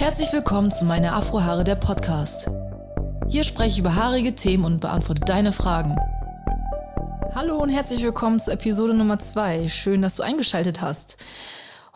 [0.00, 2.48] Herzlich willkommen zu meiner Afrohaare der Podcast.
[3.28, 5.94] Hier spreche ich über haarige Themen und beantworte deine Fragen.
[7.34, 9.68] Hallo und herzlich willkommen zu Episode Nummer 2.
[9.68, 11.18] Schön, dass du eingeschaltet hast.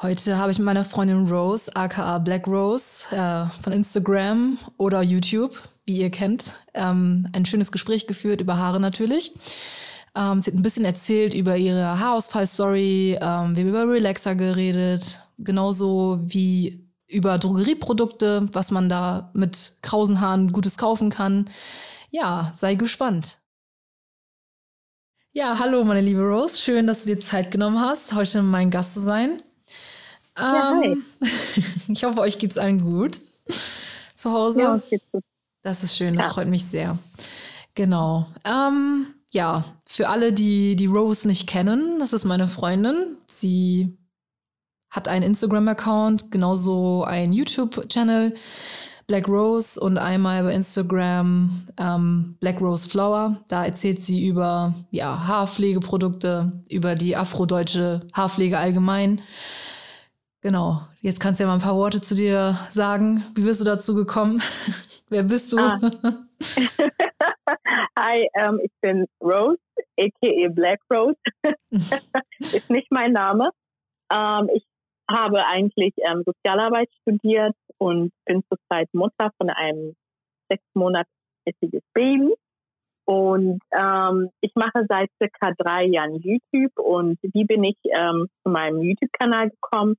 [0.03, 5.63] Heute habe ich mit meiner Freundin Rose, aka Black Rose, äh, von Instagram oder YouTube,
[5.87, 9.33] wie ihr kennt, ähm, ein schönes Gespräch geführt über Haare natürlich.
[10.15, 15.23] Ähm, sie hat ein bisschen erzählt über ihre Haarausfall-Story, ähm, wir haben über Relaxer geredet,
[15.39, 21.51] genauso wie über Drogerieprodukte, was man da mit krausen Haaren Gutes kaufen kann.
[22.11, 23.39] Ja, sei gespannt.
[25.33, 28.95] Ja, hallo meine liebe Rose, schön, dass du dir Zeit genommen hast, heute mein Gast
[28.95, 29.43] zu sein.
[30.39, 31.05] Ja, ähm,
[31.89, 33.21] ich hoffe, euch geht's allen gut
[34.15, 34.63] zu Hause.
[34.63, 35.25] Ja, uns geht's gut.
[35.63, 36.33] Das ist schön, das Ja.
[36.33, 36.99] freut mich sehr.
[37.75, 38.27] Genau.
[38.45, 43.17] Ähm, ja, für alle, die die Rose nicht kennen, das ist meine Freundin.
[43.27, 43.97] Sie
[44.95, 48.35] hat einen Instagram-Account, genauso einen YouTube-Channel,
[49.09, 53.43] Black Rose und einmal bei Instagram ähm, Black Rose Flower.
[53.49, 59.21] Da erzählt sie über ja, Haarpflegeprodukte, über die afrodeutsche Haarpflege allgemein.
[60.41, 63.25] Genau, jetzt kannst du ja mal ein paar Worte zu dir sagen.
[63.35, 64.41] Wie bist du dazu gekommen?
[65.09, 65.59] Wer bist du?
[65.59, 65.81] Ah.
[67.99, 69.59] Hi, ähm, ich bin Rose,
[69.99, 70.49] a.k.a.
[70.51, 71.19] Black Rose.
[72.39, 73.51] Ist nicht mein Name.
[74.11, 74.65] Ähm, ich
[75.11, 79.95] habe eigentlich ähm, Sozialarbeit studiert und bin zurzeit Mutter von einem
[80.49, 82.35] sechs Monatiges Baby.
[83.07, 88.51] Und ähm, ich mache seit circa drei Jahren YouTube und wie bin ich ähm, zu
[88.51, 89.97] meinem YouTube-Kanal gekommen?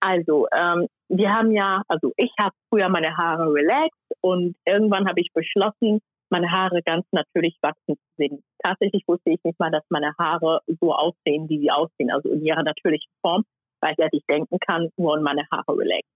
[0.00, 5.20] Also, ähm, wir haben ja, also ich habe früher meine Haare relaxed und irgendwann habe
[5.20, 8.42] ich beschlossen, meine Haare ganz natürlich wachsen zu sehen.
[8.62, 12.44] Tatsächlich wusste ich nicht mal, dass meine Haare so aussehen, wie sie aussehen, also in
[12.44, 13.42] ihrer natürlichen Form,
[13.80, 16.10] weil ich ja nicht denken kann, nur in meine Haare relaxed.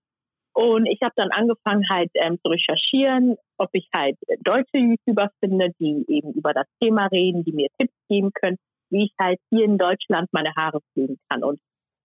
[0.54, 5.70] Und ich habe dann angefangen halt ähm, zu recherchieren, ob ich halt deutsche YouTuber finde,
[5.80, 8.56] die eben über das Thema reden, die mir Tipps geben können,
[8.90, 11.42] wie ich halt hier in Deutschland meine Haare pflegen kann.
[11.42, 11.58] Und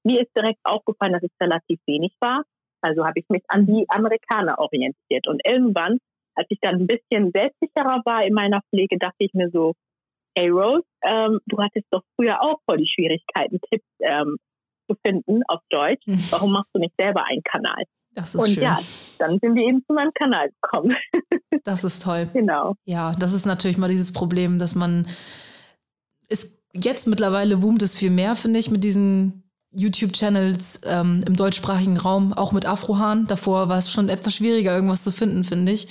[0.04, 2.44] mir ist direkt aufgefallen, dass es relativ wenig war.
[2.82, 5.28] Also habe ich mich an die Amerikaner orientiert.
[5.28, 6.00] Und irgendwann,
[6.36, 9.74] als ich dann ein bisschen selbstsicherer war in meiner Pflege, dachte ich mir so,
[10.36, 14.38] hey Rose, ähm, du hattest doch früher auch voll die Schwierigkeiten, Tipps ähm,
[14.90, 16.02] zu finden auf Deutsch.
[16.08, 16.20] Mhm.
[16.32, 17.84] Warum machst du nicht selber einen Kanal?
[18.16, 18.64] Das ist Und schön.
[18.64, 18.78] ja,
[19.20, 20.96] dann sind wir eben zu meinem Kanal gekommen.
[21.66, 22.28] Das ist toll.
[22.34, 22.76] genau.
[22.86, 25.08] Ja, das ist natürlich mal dieses Problem, dass man
[26.30, 29.44] es jetzt mittlerweile boomt es viel mehr, finde ich, mit diesen
[29.76, 33.28] YouTube-Channels ähm, im deutschsprachigen Raum, auch mit Afrohaaren.
[33.28, 35.88] Davor war es schon etwas schwieriger, irgendwas zu finden, finde ich.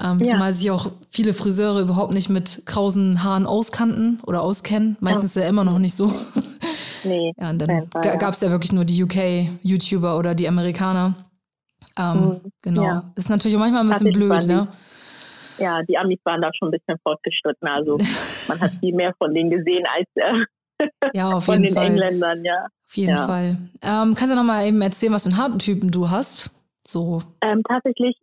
[0.00, 0.32] Ähm, Ja.
[0.32, 4.96] Zumal sich auch viele Friseure überhaupt nicht mit krausen Haaren auskannten oder auskennen.
[5.00, 6.12] Meistens ja immer noch nicht so.
[7.04, 7.32] Nee.
[7.38, 7.88] Ja, und dann
[8.18, 11.14] gab es ja wirklich nur die UK-YouTuber oder die Amerikaner.
[11.98, 12.82] Ähm, Mhm, genau.
[12.82, 13.12] ja.
[13.16, 14.68] Ist natürlich auch manchmal ein bisschen blöd, ne?
[15.58, 17.68] Ja, die Amis waren da schon ein bisschen fortgeschritten.
[17.68, 17.98] Also
[18.48, 21.86] man hat viel mehr von denen gesehen als äh, Ja, auf von jeden den Fall.
[21.86, 22.66] Engländern, ja.
[22.86, 23.26] Auf jeden Ja.
[23.26, 23.56] Fall.
[23.82, 26.50] Ähm, kannst du noch mal eben erzählen, was für einen Haartypen du hast?
[26.86, 27.22] So.
[27.40, 28.16] Ähm, tatsächlich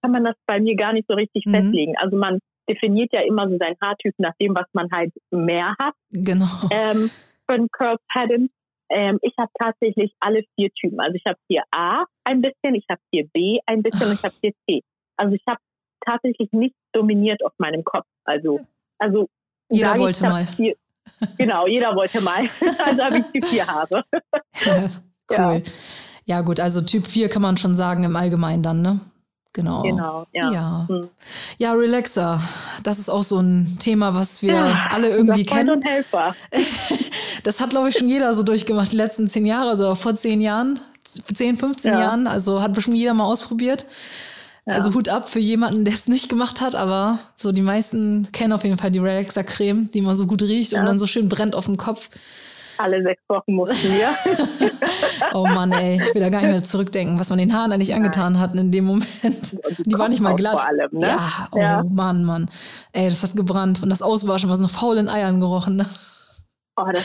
[0.00, 1.52] kann man das bei mir gar nicht so richtig Mhm.
[1.52, 1.94] festlegen.
[1.98, 2.38] Also man
[2.68, 6.46] definiert ja immer so seinen Haartyp nach dem, was man halt mehr hat Genau.
[6.70, 7.10] ähm,
[7.54, 8.48] einen Curl Pattern.
[8.90, 11.00] Ähm, ich habe tatsächlich alle vier Typen.
[11.00, 14.22] Also ich habe hier A ein bisschen, ich habe hier B ein bisschen und ich
[14.22, 14.82] habe hier C.
[15.16, 15.60] Also ich habe
[16.04, 18.06] tatsächlich nicht dominiert auf meinem Kopf.
[18.24, 18.60] Also,
[18.98, 19.28] also
[19.68, 20.46] Jeder wollte mal.
[20.46, 20.74] Vier,
[21.36, 22.40] genau, jeder wollte mal.
[22.84, 24.04] also habe ich die vier Haare.
[24.64, 24.88] cool.
[25.30, 25.60] Ja.
[26.24, 26.40] Ja.
[26.40, 29.00] gut, also Typ 4 kann man schon sagen im Allgemeinen dann, ne?
[29.58, 29.82] Genau.
[29.82, 30.52] Genau, ja.
[30.52, 30.84] Ja.
[30.88, 31.08] Hm.
[31.58, 32.40] Ja, Relaxer.
[32.84, 35.70] Das ist auch so ein Thema, was wir Ja, alle irgendwie kennen.
[35.70, 36.34] und Helfer.
[37.42, 40.40] Das hat, glaube ich, schon jeder so durchgemacht, die letzten zehn Jahre, also vor zehn
[40.40, 40.80] Jahren,
[41.34, 42.00] 10, 15 Ja.
[42.00, 42.26] Jahren.
[42.26, 43.86] Also hat bestimmt jeder mal ausprobiert.
[44.66, 44.74] Ja.
[44.74, 48.52] Also Hut ab für jemanden, der es nicht gemacht hat, aber so die meisten kennen
[48.52, 51.54] auf jeden Fall die Relaxer-Creme, die immer so gut riecht und dann so schön brennt
[51.54, 52.10] auf dem Kopf.
[52.78, 54.08] Alle sechs Wochen mussten wir.
[55.34, 57.94] Oh Mann, ey, ich will da gar nicht mehr zurückdenken, was man den Haaren eigentlich
[57.94, 59.06] angetan hat in dem Moment.
[59.22, 60.60] Und Die war nicht mal glatt.
[60.60, 61.08] Vor allem, ne?
[61.08, 61.82] Ja, oh Ja.
[61.90, 62.50] Mann, Mann.
[62.92, 65.76] Ey, das hat gebrannt und das Auswaschen war so nach faulen Eiern gerochen.
[65.76, 65.86] Ne?
[66.76, 67.04] Oh, das,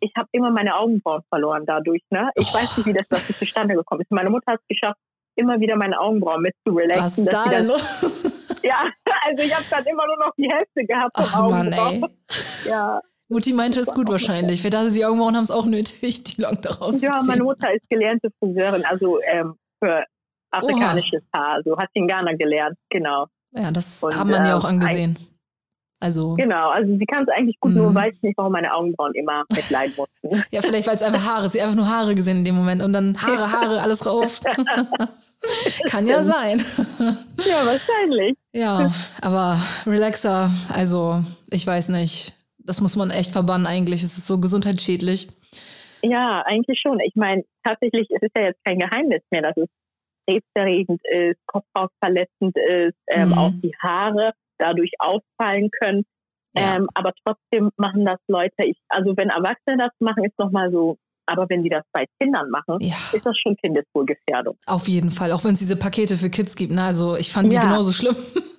[0.00, 2.02] ich habe immer meine Augenbrauen verloren dadurch.
[2.10, 2.28] Ne?
[2.34, 4.10] Ich weiß nicht, wie das, das zustande gekommen ist.
[4.10, 4.98] Meine Mutter hat es geschafft,
[5.36, 7.24] immer wieder meine Augenbrauen mit zu relaxen.
[7.26, 8.34] Was da denn los?
[8.64, 8.82] Ja,
[9.24, 12.02] also ich habe dann immer nur noch die Hälfte gehabt Ach vom Mann, Augenbrauen.
[12.64, 12.70] ey.
[12.70, 13.00] Ja.
[13.28, 14.64] Mutti meinte es gut wahrscheinlich.
[14.64, 17.42] Wir dachten, die Augenbrauen haben es auch nötig, die Locken daraus ja, meine.
[17.42, 20.04] Mutter ist gelernte Friseurin, also ähm, für
[20.50, 21.56] afrikanisches Haar.
[21.56, 23.26] Also hat sie in Ghana gelernt, genau.
[23.52, 25.18] Ja, das Und, haben man ja ähm, auch angesehen.
[26.00, 29.44] Also genau, also sie kann es eigentlich gut, nur weiß nicht, warum meine Augenbrauen immer
[29.50, 30.44] mitleiden mussten.
[30.52, 32.92] ja, vielleicht weil es einfach Haare, sie einfach nur Haare gesehen in dem Moment und
[32.92, 34.40] dann Haare, Haare, alles rauf.
[35.86, 36.64] kann ja sein.
[37.00, 38.36] ja, wahrscheinlich.
[38.52, 38.92] Ja,
[39.22, 41.20] aber Relaxer, also
[41.50, 42.37] ich weiß nicht,
[42.68, 44.02] das muss man echt verbannen eigentlich.
[44.02, 45.28] Es ist so gesundheitsschädlich.
[46.02, 47.00] Ja, eigentlich schon.
[47.00, 49.68] Ich meine, tatsächlich ist es ja jetzt kein Geheimnis mehr, dass es
[50.28, 53.38] krebserregend ist, kopfhausverletzend ist, ähm, mhm.
[53.38, 56.04] auch die Haare dadurch auffallen können.
[56.54, 56.76] Ja.
[56.76, 60.98] Ähm, aber trotzdem machen das Leute, ich, also wenn Erwachsene das machen, ist nochmal so,
[61.26, 62.94] aber wenn sie das bei Kindern machen, ja.
[63.12, 64.56] ist das schon Kindeswohlgefährdung.
[64.66, 66.72] Auf jeden Fall, auch wenn es diese Pakete für Kids gibt.
[66.72, 66.82] Ne?
[66.82, 67.60] Also ich fand ja.
[67.60, 68.16] die genauso schlimm.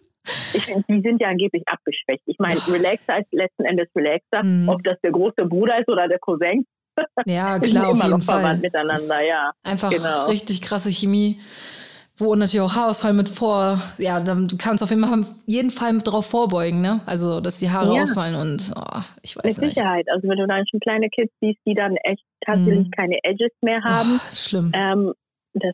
[0.53, 2.23] Ich, die sind ja angeblich abgeschwächt.
[2.25, 4.43] Ich meine, Relaxer ist letzten Endes Relaxer.
[4.43, 4.69] Mhm.
[4.69, 6.65] Ob das der große Bruder ist oder der Cousin,
[7.25, 8.57] ja, klar, auf jeden Fall.
[8.57, 9.51] miteinander, ja.
[9.63, 10.27] Einfach genau.
[10.27, 11.39] richtig krasse Chemie,
[12.17, 15.97] wo natürlich auch Haarausfall mit vor, ja, dann du kannst auf jeden Fall, jeden Fall
[15.99, 17.01] drauf vorbeugen, ne?
[17.05, 18.01] Also, dass die Haare ja.
[18.01, 19.75] ausfallen und oh, ich weiß mit nicht.
[19.75, 20.07] Sicherheit.
[20.11, 22.91] Also, wenn du dann schon kleine Kids siehst, die dann echt tatsächlich mhm.
[22.91, 24.09] keine Edges mehr haben.
[24.15, 24.71] Oh, das ist schlimm.
[24.73, 25.13] Ähm,
[25.53, 25.73] das,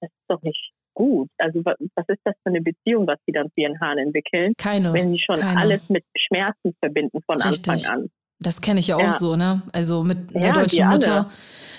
[0.00, 1.28] das ist doch nicht gut.
[1.38, 1.76] Also was
[2.08, 4.52] ist das für eine Beziehung, was sie dann zu ihren Haaren entwickeln?
[4.58, 4.92] Keine.
[4.92, 5.60] Wenn sie schon keine.
[5.60, 7.68] alles mit Schmerzen verbinden von Richtig.
[7.68, 8.10] Anfang an.
[8.40, 9.12] Das kenne ich ja auch ja.
[9.12, 9.62] so, ne?
[9.72, 11.30] Also mit einer ja, deutschen Mutter.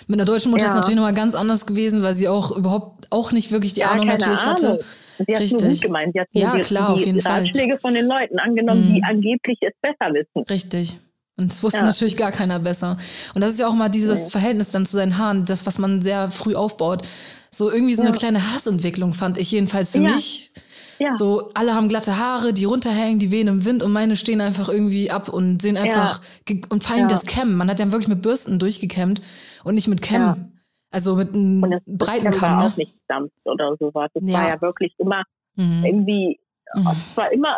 [0.08, 0.70] Mit einer deutschen Mutter ja.
[0.70, 4.08] ist natürlich nochmal ganz anders gewesen, weil sie auch überhaupt auch nicht wirklich die Ahnung
[4.08, 4.52] natürlich Ahnung.
[4.52, 4.86] hatte.
[5.18, 5.62] Sie hat Richtig.
[5.62, 6.14] gut gemeint.
[6.14, 7.80] Sie hat ja, die, klar, die auf jeden Ratschläge Fall.
[7.80, 8.96] von den Leuten angenommen, mhm.
[8.96, 10.46] die angeblich es besser wissen.
[10.50, 11.00] Richtig.
[11.38, 12.98] Und das wusste natürlich gar keiner besser.
[13.36, 14.30] Und das ist ja auch mal dieses.
[14.30, 17.04] Verhältnis dann zu seinen Haaren, das, was man sehr früh aufbaut.
[17.50, 20.52] So irgendwie so eine kleine Hassentwicklung fand ich jedenfalls für mich
[21.00, 21.14] ja.
[21.14, 24.70] So, alle haben glatte Haare, die runterhängen, die wehen im Wind und meine stehen einfach
[24.70, 26.58] irgendwie ab und sehen einfach ja.
[26.70, 27.08] und ja.
[27.08, 27.56] das Kämmen.
[27.56, 29.22] Man hat ja wirklich mit Bürsten durchgekämmt
[29.64, 30.54] und nicht mit Kämmen.
[30.90, 32.52] Also mit einem und das, breiten das Kamm.
[32.52, 32.72] war ne?
[32.72, 34.10] auch nicht sanft oder sowas.
[34.14, 35.24] Es war ja wirklich immer
[35.56, 35.84] mhm.
[35.86, 36.40] irgendwie,
[36.74, 36.88] mhm.
[36.88, 37.58] es war immer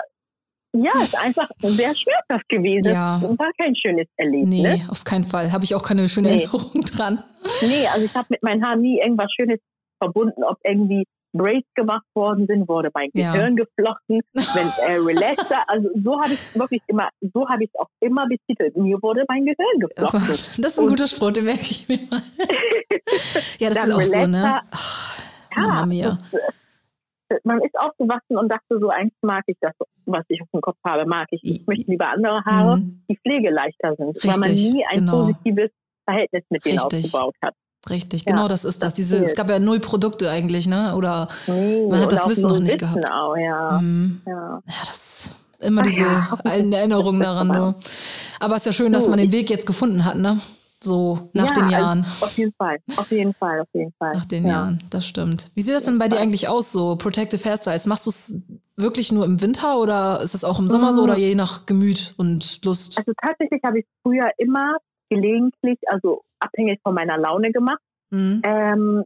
[0.72, 2.94] ja, es ist einfach sehr schmerzhaft gewesen.
[2.94, 3.16] Ja.
[3.16, 4.50] Und war kein schönes Erlebnis.
[4.50, 5.52] Nee, auf keinen Fall.
[5.52, 6.44] Habe ich auch keine schöne nee.
[6.44, 7.24] Erinnerung dran.
[7.62, 9.60] Nee, also ich habe mit meinen Haaren nie irgendwas Schönes
[10.00, 13.64] verbunden, ob irgendwie Braids gemacht worden sind, wurde mein Gehirn ja.
[13.64, 17.90] geflochten, wenn äh, Relaxer, also so habe ich wirklich immer, so habe ich es auch
[18.00, 18.76] immer betitelt.
[18.76, 20.20] Mir wurde mein Gehirn geflochten.
[20.30, 22.22] Das ist ein guter Spruch, den merke ich mir mal.
[23.60, 24.62] ja, das ist auch Relaxer, so, ne?
[24.72, 25.20] Ach,
[25.56, 26.18] ja, mia.
[26.32, 29.74] Das, äh, man ist aufgewachsen und dachte so, eigentlich mag ich das,
[30.06, 31.42] was ich auf dem Kopf habe, mag ich.
[31.44, 33.04] Ich möchte lieber andere Haare, mhm.
[33.08, 35.12] die pflegeleichter sind, Richtig, weil man nie ein genau.
[35.12, 35.70] positives
[36.06, 37.06] Verhältnis mit denen Richtig.
[37.06, 37.54] aufgebaut hat.
[37.90, 38.94] Richtig, genau das ist das.
[38.94, 40.96] Diese, es gab ja null Produkte eigentlich, ne?
[40.96, 43.12] Oder nee, man hat das Wissen noch nicht Wissen gehabt.
[43.12, 43.80] Auch, ja.
[43.82, 44.22] Mhm.
[44.26, 44.62] ja.
[44.66, 45.32] ja, das
[45.62, 46.38] immer diese ja.
[46.44, 47.48] alten Erinnerungen daran.
[47.48, 47.76] Ne?
[48.40, 50.40] Aber es ist ja schön, dass man den Weg jetzt gefunden hat, ne?
[50.82, 52.06] So nach ja, den Jahren.
[52.06, 54.14] Also auf jeden Fall, auf jeden Fall, auf jeden Fall.
[54.14, 54.50] Nach den ja.
[54.50, 55.52] Jahren, das stimmt.
[55.54, 57.86] Wie sieht das denn bei dir eigentlich aus, so Protective Hairstyles?
[57.86, 58.34] Machst du es
[58.78, 61.20] wirklich nur im Winter oder ist es auch im Sommer so oder mm.
[61.20, 62.98] je nach Gemüt und Lust?
[62.98, 64.78] Also tatsächlich habe ich früher immer
[65.10, 67.82] gelegentlich, also abhängig von meiner Laune gemacht.
[68.12, 68.42] Mhm.
[68.44, 69.04] Ähm,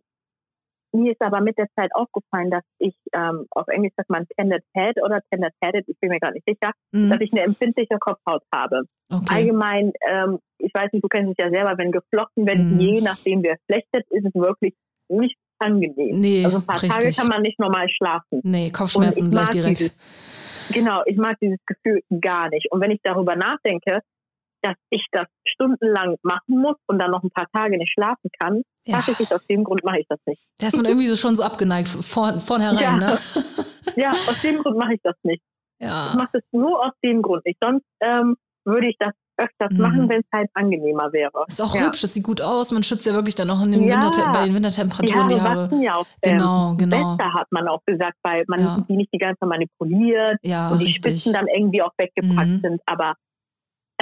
[0.95, 4.63] mir ist aber mit der Zeit aufgefallen, dass ich, ähm, auf Englisch sagt man tended
[4.75, 7.09] head oder tended headed, ich bin mir gar nicht sicher, mhm.
[7.09, 8.83] dass ich eine empfindliche Kopfhaut habe.
[9.11, 9.25] Okay.
[9.27, 12.79] Allgemein, ähm, ich weiß nicht, du kennst es ja selber, wenn geflochten wird, mhm.
[12.79, 14.75] je nachdem wer flechtet, ist es wirklich
[15.09, 16.19] nicht angenehm.
[16.19, 16.91] Nee, also ein paar richtig.
[16.91, 18.41] Tage kann man nicht normal schlafen.
[18.43, 19.79] Nee, Kopfschmerzen gleich direkt.
[19.79, 22.71] Dieses, genau, ich mag dieses Gefühl gar nicht.
[22.71, 24.01] Und wenn ich darüber nachdenke,
[24.63, 28.63] dass ich das stundenlang machen muss und dann noch ein paar Tage nicht schlafen kann,
[28.85, 28.97] ja.
[28.97, 30.41] tatsächlich aus dem Grund mache ich das nicht.
[30.59, 32.97] Da ist man irgendwie so schon so abgeneigt von vornherein, ja.
[32.97, 33.19] ne?
[33.95, 35.43] ja, aus dem Grund mache ich das nicht.
[35.79, 36.09] Ja.
[36.11, 37.59] Ich mache das nur aus dem Grund nicht.
[37.61, 39.81] Sonst ähm, würde ich das öfters mhm.
[39.81, 41.45] machen, wenn es halt angenehmer wäre.
[41.47, 41.85] Ist auch ja.
[41.85, 42.71] hübsch, das sieht gut aus.
[42.71, 43.95] Man schützt ja wirklich dann auch in den ja.
[43.95, 45.69] Winter, bei den Wintertemperaturen die Haare.
[45.69, 47.15] Die ja auch genau, ähm, genau.
[47.17, 48.85] besser, hat man auch gesagt, weil man ja.
[48.87, 50.95] die nicht die ganze Zeit manipuliert und die richtig.
[50.95, 52.61] Spitzen dann irgendwie auch weggepackt mhm.
[52.61, 52.81] sind.
[52.85, 53.15] Aber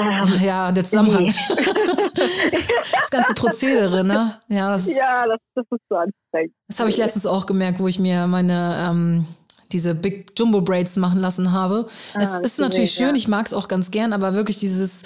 [0.01, 1.24] ähm, ja, der Zusammenhang.
[1.24, 1.34] Nee.
[2.15, 4.39] das ganze Prozedere, ne?
[4.48, 6.53] Ja, das, ja, das, das ist so anstrengend.
[6.67, 9.25] Das habe ich letztens auch gemerkt, wo ich mir meine ähm,
[9.74, 11.88] diese Big Jumbo Braids machen lassen habe.
[12.13, 13.16] Ah, es ist natürlich schön, ja.
[13.16, 15.04] ich mag es auch ganz gern, aber wirklich dieses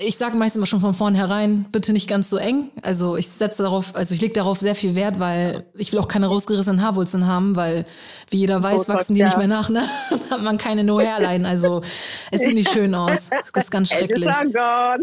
[0.00, 2.70] ich sage meistens immer schon von vornherein, bitte nicht ganz so eng.
[2.82, 6.06] Also ich setze darauf, also ich lege darauf sehr viel Wert, weil ich will auch
[6.06, 7.84] keine rausgerissenen Haarwurzeln haben, weil
[8.30, 9.26] wie jeder weiß, wachsen die ja.
[9.26, 9.82] nicht mehr nach, ne?
[10.10, 11.48] Dann hat man keine No Hairline.
[11.48, 11.82] Also
[12.30, 13.30] es sieht nicht schön aus.
[13.52, 14.30] Das ist ganz schrecklich.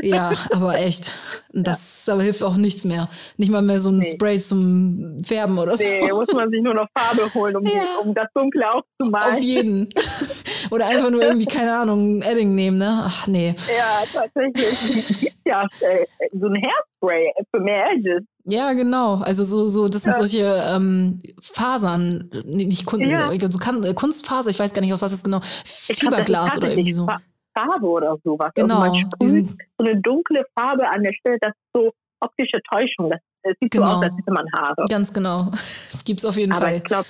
[0.01, 1.12] Ja, aber echt.
[1.51, 3.10] Das aber hilft auch nichts mehr.
[3.36, 4.12] Nicht mal mehr so ein nee.
[4.13, 5.84] Spray zum Färben oder so.
[5.84, 7.84] Nee, muss man sich nur noch Farbe holen, um, ja.
[8.01, 8.65] um das Dunkle
[9.13, 9.33] aufzumalen.
[9.33, 9.89] Auf jeden.
[10.71, 13.03] oder einfach nur irgendwie, keine Ahnung, ein Edding nehmen, ne?
[13.05, 13.55] Ach nee.
[13.77, 18.24] Ja, tatsächlich ja, äh, so ein Hairspray für mehr Edges.
[18.45, 19.15] Ja, genau.
[19.15, 20.17] Also so, so, das sind ja.
[20.17, 23.31] solche ähm, Fasern, nicht Kun ja.
[23.50, 27.07] so kan Kunstfaser, ich weiß gar nicht, aus was es genau, Fiberglas oder irgendwie so.
[27.53, 28.51] Farbe oder sowas.
[28.55, 28.81] Genau.
[28.81, 33.09] Also man sprüht so eine dunkle Farbe an der Stelle, das ist so optische Täuschung.
[33.09, 33.85] Das, das sieht Genau.
[33.85, 34.85] so aus, als hätte man Haare.
[34.89, 35.51] Ganz genau.
[35.91, 36.77] Das gibt's auf jeden Aber Fall.
[36.77, 37.07] ich glaube,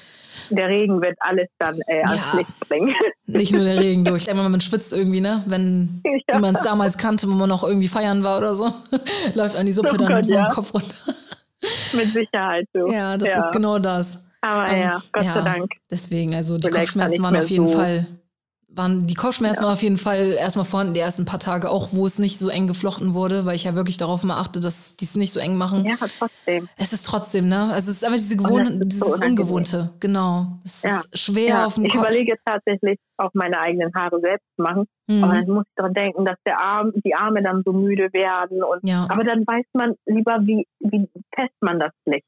[0.49, 2.39] der Regen wird alles dann äh, ans Ja.
[2.39, 2.93] Licht bringen.
[3.27, 4.19] Nicht nur der Regen durch.
[4.23, 5.43] Ich denke mal, man schwitzt irgendwie, ne?
[5.45, 6.37] Wenn Ja.
[6.37, 8.71] wie man es damals kannte, wo man noch irgendwie feiern war oder so,
[9.33, 10.49] läuft an die Suppe Oh dann Gott, ja.
[10.51, 10.93] Kopf runter.
[11.93, 12.87] Mit Sicherheit so.
[12.91, 13.45] Ja, das Ja.
[13.47, 14.21] ist genau das.
[14.41, 15.71] Aber Ähm, ja, Gott sei Dank.
[15.89, 18.05] Deswegen, also die Vielleicht Kopfschmerzen waren auf jeden so- Fall,
[18.75, 22.05] waren, die Kopfschmerzen waren auf jeden Fall erstmal vorhanden die ersten paar Tage, auch wo
[22.05, 25.05] es nicht so eng geflochten wurde, weil ich ja wirklich darauf mal achte, dass die
[25.05, 25.85] es nicht so eng machen.
[25.85, 26.67] Ja, trotzdem.
[26.77, 27.71] Es ist trotzdem, ne?
[27.71, 29.29] Also es ist einfach diese das Gewohn ist so dieses unangenehm.
[29.31, 30.47] Ungewohnte, genau.
[30.63, 30.99] Es Ja.
[30.99, 32.01] ist schwer Ja, auf dem ich Kopf.
[32.01, 34.85] überlege tatsächlich auch meine eigenen Haare selbst zu machen.
[35.07, 35.31] Aber Mhm.
[35.45, 38.63] dann muss ich daran denken, dass der Arm, die Arme dann so müde werden.
[38.63, 39.05] Und, Ja.
[39.09, 42.25] Aber dann weiß man lieber, wie, wie fest man das flecht.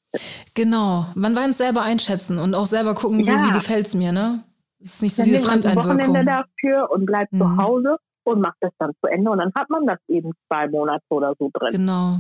[0.54, 3.46] Genau, man weiß es selber einschätzen und auch selber gucken, so Ja.
[3.46, 4.44] wie gefällt's mir, ne?
[4.80, 6.46] Es ist nicht so Dann diese man ein Wochenende Fremdeinwirkung.
[6.62, 7.40] dafür und bleibt Mhm.
[7.40, 9.32] zu Hause und macht das dann zu Ende.
[9.32, 11.70] Und dann hat man das eben zwei Monate oder so drin.
[11.72, 12.20] Genau.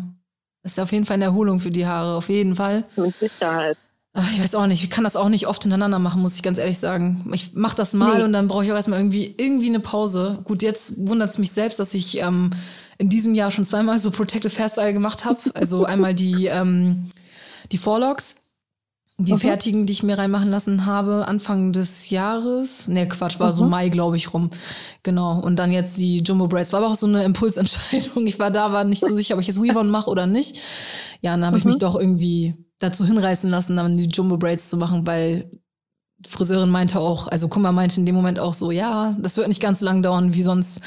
[0.64, 2.84] Ist auf jeden Fall eine Erholung für die Haare, auf jeden Fall.
[2.96, 3.78] Mit Sicherheit.
[4.14, 6.42] Ach, ich weiß auch nicht, ich kann das auch nicht oft hintereinander machen, muss ich
[6.42, 7.30] ganz ehrlich sagen.
[7.34, 8.24] Ich mache das mal Nee.
[8.24, 10.40] und dann brauche ich auch erstmal irgendwie, irgendwie eine Pause.
[10.44, 12.50] Gut, jetzt wundert es mich selbst, dass ich ähm,
[12.98, 15.38] in diesem Jahr schon zweimal so Protective Hairstyle gemacht habe.
[15.54, 17.10] Also einmal die, ähm,
[17.72, 18.42] die Forlocks,
[19.20, 19.38] die Mhm.
[19.40, 22.88] fertigen, die ich mir reinmachen lassen habe, Anfang des Jahres.
[22.88, 23.70] Ne, Quatsch, war so Mhm.
[23.72, 24.52] Mai, glaube ich, rum.
[25.02, 25.40] Genau.
[25.40, 26.72] Und dann jetzt die Jumbo Braids.
[26.72, 28.28] War aber auch so eine Impulsentscheidung.
[28.28, 30.60] Ich war da, war nicht so sicher, ob ich jetzt Weavon mache oder nicht.
[31.22, 31.70] Ja, und dann habe ich Mhm.
[31.72, 35.50] mich doch irgendwie dazu hinreißen lassen, dann die Jumbo Braids zu machen, weil
[36.20, 39.48] die Friseurin meinte auch, also Kummer meinte in dem Moment auch so, ja, das wird
[39.48, 40.82] nicht ganz so lang dauern wie sonst.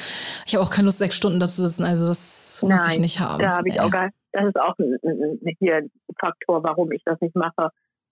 [0.46, 3.18] Ich habe auch keine Lust, sechs Stunden zu sitzen, also das muss ich Nein, nicht
[3.20, 3.40] haben.
[3.42, 7.02] Da habe ich auch gar, das ist auch ein, ein, hier ein Faktor, warum ich
[7.04, 7.70] das nicht mache.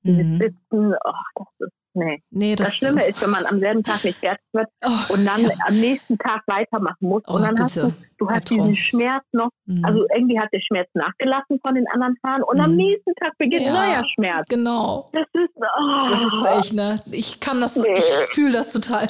[0.09, 0.39] Dieses Mhm.
[0.39, 2.23] Sitzen, oh, das ist, nee.
[2.31, 5.25] Nee, das, Das, Schlimme ist, wenn man am selben Tag nicht fertig wird oh, und
[5.27, 5.51] dann ja.
[5.67, 7.23] am nächsten Tag weitermachen muss.
[7.29, 7.89] Oh, und dann hast bitte.
[8.19, 9.51] du, du hast diesen Schmerz noch.
[9.67, 9.85] Mhm.
[9.85, 12.77] Also irgendwie hat der Schmerz nachgelassen von den anderen Haaren und am Mhm.
[12.79, 13.73] nächsten Tag beginnt Ja.
[13.73, 14.47] neuer Schmerz.
[14.49, 15.11] genau.
[15.13, 16.09] Das ist, oh.
[16.11, 16.97] Das ist echt, ne?
[17.13, 17.95] Ich kann das, Nee.
[17.97, 19.09] ich fühle das total.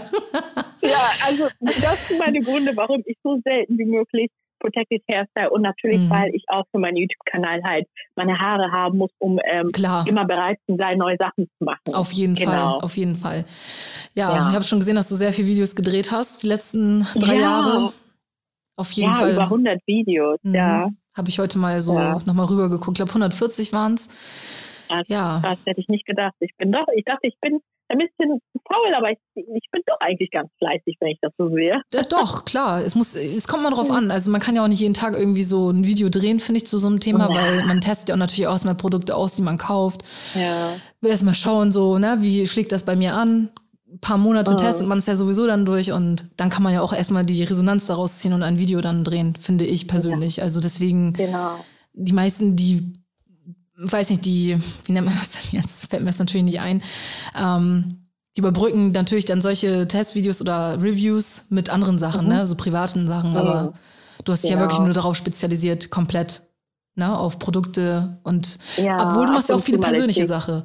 [0.82, 0.90] Ja,
[1.26, 6.00] also das sind meine Gründe, warum ich so selten wie möglich Protected Hairstyle und natürlich,
[6.00, 6.10] Mhm.
[6.10, 7.86] weil ich auch für meinen YouTube-Kanal halt
[8.16, 9.64] meine Haare haben muss, um ähm,
[10.06, 11.94] immer bereit zu sein, neue Sachen zu machen.
[11.94, 12.50] Auf jeden Genau.
[12.50, 13.44] Fall, auf jeden Fall.
[14.14, 14.48] Ja, Ja.
[14.50, 17.40] ich habe schon gesehen, dass du sehr viele Videos gedreht hast, die letzten drei Ja.
[17.40, 17.92] Jahre.
[18.76, 19.32] Auf jeden ja, Fall.
[19.32, 20.54] über 100 Videos, Mhm.
[20.54, 20.88] ja.
[21.16, 22.18] Habe ich heute mal so Ja.
[22.26, 22.96] nochmal rübergeguckt.
[22.96, 24.08] Ich glaube, 140 waren es.
[24.88, 25.40] Das, Ja.
[25.42, 26.34] das hätte ich nicht gedacht.
[26.40, 28.40] Ich bin doch, ich dachte, ich bin ein bisschen
[28.70, 31.80] faul, aber ich, ich bin doch eigentlich ganz fleißig, wenn ich das so sehe.
[31.94, 32.82] Ja, doch, klar.
[32.84, 34.10] Es, muss, es kommt mal drauf an.
[34.10, 36.66] Also man kann ja auch nicht jeden Tag irgendwie so ein Video drehen, finde ich,
[36.66, 37.34] zu so einem Thema, Ja.
[37.34, 40.02] weil man testet ja auch natürlich auch erstmal Produkte aus, die man kauft.
[40.34, 40.72] Ja.
[41.00, 43.48] Will erstmal schauen, so, ne, wie schlägt das bei mir an?
[43.90, 44.56] Ein paar Monate Mhm.
[44.58, 47.42] testet man es ja sowieso dann durch und dann kann man ja auch erstmal die
[47.42, 50.42] Resonanz daraus ziehen und ein Video dann drehen, finde ich persönlich.
[50.42, 51.54] Also deswegen, Genau.
[51.94, 52.92] die meisten, die,
[53.80, 55.86] weiß nicht, die, wie nennt man das denn jetzt?
[55.90, 56.82] Fällt mir das natürlich nicht ein.
[57.38, 58.04] Ähm,
[58.36, 62.32] die überbrücken natürlich dann solche Testvideos oder Reviews mit anderen Sachen, Mhm.
[62.32, 63.72] ne, so privaten Sachen, aber
[64.24, 64.68] du hast dich ja Genau.
[64.68, 66.42] wirklich nur darauf spezialisiert, komplett,
[66.94, 70.24] ne, auf Produkte und Ja, obwohl du machst ja auch viele persönliche.
[70.26, 70.62] Sachen.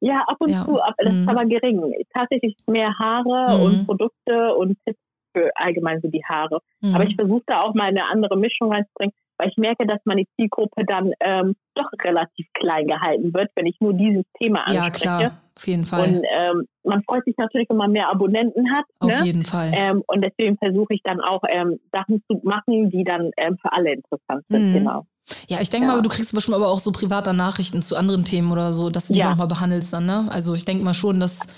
[0.00, 0.64] Ja, ab und Ja.
[0.64, 1.22] zu, ab, das Mhm.
[1.22, 1.80] ist aber gering.
[2.14, 3.62] Tatsächlich mehr Haare Mhm.
[3.62, 4.98] und Produkte und Tipps
[5.36, 6.60] für allgemein so die Haare.
[6.80, 6.94] Mhm.
[6.94, 10.24] Aber ich versuche da auch mal eine andere Mischung reinzubringen, weil ich merke, dass meine
[10.36, 14.84] Zielgruppe dann ähm, doch relativ klein gehalten wird, wenn ich nur dieses Thema anspreche.
[14.84, 16.08] ja, klar, auf jeden Fall.
[16.08, 18.84] Und ähm, man freut sich natürlich, wenn man mehr Abonnenten hat.
[19.00, 19.26] auf ne?
[19.26, 19.72] jeden Fall.
[19.74, 23.72] Ähm, und deswegen versuche ich dann auch ähm, Sachen zu machen, die dann ähm, für
[23.72, 24.68] alle interessant sind.
[24.68, 24.74] Mhm.
[24.74, 25.06] Genau.
[25.48, 25.94] Ja, ich denke Ja.
[25.94, 29.08] mal, du kriegst bestimmt aber auch so private Nachrichten zu anderen Themen oder so, dass
[29.08, 29.30] du die Ja.
[29.30, 30.28] nochmal behandelst dann, ne?
[30.30, 31.48] Also ich denke mal schon, dass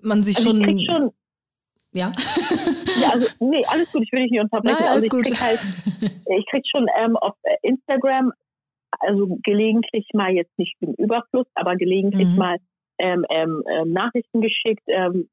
[0.00, 1.10] man sich Also schon,
[1.96, 2.12] ja.
[3.00, 4.76] ja, also nee, alles gut, ich will dich nicht unterbrechen.
[4.78, 5.24] Nein, alles also ich gut.
[5.24, 5.60] krieg halt
[6.38, 8.32] ich krieg schon ähm, auf Instagram,
[9.00, 12.36] also gelegentlich mal jetzt nicht im Überfluss, aber gelegentlich Mhm.
[12.36, 12.56] mal
[12.98, 15.28] ähm, ähm, ähm, Nachrichten geschickt, ähm,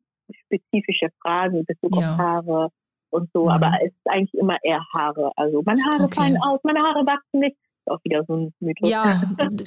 [0.46, 2.14] spezifische Fragen Bezug Ja.
[2.14, 2.70] auf Haare
[3.10, 3.44] und so.
[3.44, 3.50] Mhm.
[3.50, 5.32] Aber es ist eigentlich immer eher Haare.
[5.36, 6.16] Also meine Haare Okay.
[6.16, 7.58] fallen aus, meine Haare wachsen nicht.
[7.86, 8.90] Ist auch wieder so ein Mythos.
[8.90, 9.22] Ja,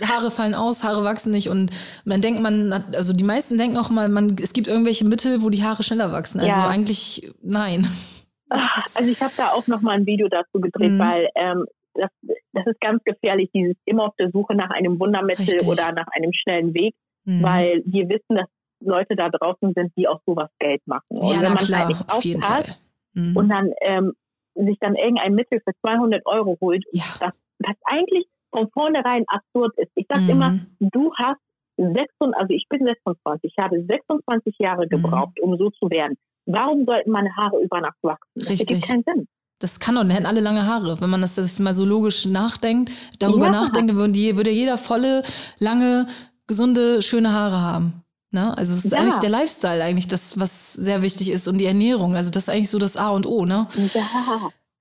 [0.08, 1.70] Haare fallen aus, Haare wachsen nicht und
[2.06, 5.50] dann denkt man, also die meisten denken auch mal, man, es gibt irgendwelche Mittel, wo
[5.50, 6.40] die Haare schneller wachsen.
[6.40, 6.66] Also Ja.
[6.68, 7.80] eigentlich nein.
[7.80, 10.99] Ist, Also ich habe da auch noch mal ein Video dazu gedreht, Mhm.
[10.99, 12.11] weil ähm, das,
[12.52, 15.66] das ist ganz gefährlich, dieses immer auf der Suche nach einem Wundermittel Richtig.
[15.68, 16.94] oder nach einem schnellen Weg,
[17.25, 17.42] Mhm.
[17.42, 18.46] weil wir wissen, dass
[18.80, 21.04] Leute da draußen sind, die auch sowas Geld machen.
[21.11, 22.76] ja, und wenn na man klar, halt nicht auf jeden aufpasst Fall.
[23.14, 23.37] Mhm.
[23.37, 24.12] und dann ähm,
[24.54, 27.02] sich dann irgendein Mittel für 200 Euro holt, ja.
[27.20, 27.32] das,
[27.66, 29.90] das eigentlich von vornherein absurd ist.
[29.96, 30.30] Ich sage Mhm.
[30.30, 31.40] immer, du hast
[31.76, 34.90] 26, also ich bin 26, ich habe 26 Jahre Mhm.
[34.90, 36.16] gebraucht, um so zu werden.
[36.49, 38.30] warum sollten meine Haare über Nacht wachsen?
[38.37, 38.70] Das Richtig.
[38.70, 39.26] ergibt keinen Sinn.
[39.58, 41.00] Das kann doch, die hätten alle lange Haare.
[41.00, 43.50] Wenn man das, das mal so logisch nachdenkt, darüber Ja.
[43.50, 45.25] nachdenkt, dann würden die, würde jeder volle,
[45.58, 46.06] lange,
[46.46, 48.04] gesunde, schöne Haare haben.
[48.30, 48.56] Ne?
[48.56, 48.99] Also es ist Ja.
[48.99, 52.14] eigentlich der Lifestyle eigentlich das, was sehr wichtig ist und die Ernährung.
[52.14, 53.66] Also das ist eigentlich so das A und O, ne?
[53.92, 54.02] Ja.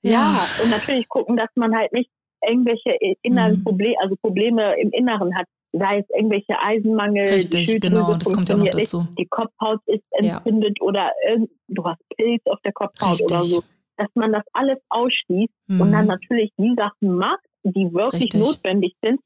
[0.04, 0.12] Ja.
[0.12, 0.48] ja.
[0.64, 2.12] Und natürlich gucken, dass man halt nicht
[2.50, 3.64] irgendwelche inneren Mhm.
[3.64, 8.34] Probleme, also Probleme im Inneren hat, sei es irgendwelche Eisenmangel, die Richtig, Schilddrüse genau, das
[8.34, 9.08] kommt ja auch noch funktioniert nicht, dazu.
[9.20, 10.38] die Kopfhaut ist Ja.
[10.38, 13.50] entzündet oder irgend, du hast Pilz auf der Kopfhaut oder Richtig.
[13.56, 13.64] so,
[13.98, 15.82] dass man das alles ausschließt Mhm.
[15.82, 18.40] und dann natürlich die Sachen macht, die wirklich Richtig.
[18.42, 19.20] notwendig sind,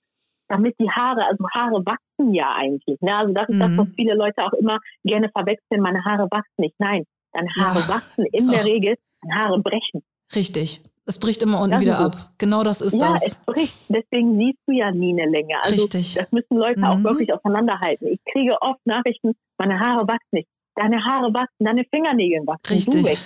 [0.47, 2.99] damit die Haare, also Haare wachsen ja eigentlich.
[3.01, 3.15] Ne?
[3.15, 3.77] Also das ist das, Mhm.
[3.77, 6.75] was viele Leute auch immer gerne verwechseln, meine Haare wachsen nicht.
[6.79, 8.65] Nein, deine Haare Ja, wachsen in der doch.
[8.69, 10.01] Regel, deine Haare brechen.
[10.35, 10.81] Richtig.
[11.09, 12.15] Es bricht immer unten Das wieder ab.
[12.37, 13.25] Genau das ist ja, das.
[13.25, 13.75] es bricht.
[13.89, 15.55] Deswegen siehst du ja nie eine Länge.
[15.63, 16.13] Also Richtig.
[16.13, 17.03] das müssen Leute auch Mhm.
[17.03, 18.07] wirklich auseinanderhalten.
[18.09, 20.47] Ich kriege oft Nachrichten, meine Haare wachsen nicht.
[20.75, 22.73] Deine Haare wachsen, deine Fingernägel wachsen.
[22.73, 23.01] Richtig.
[23.03, 23.17] Du weg.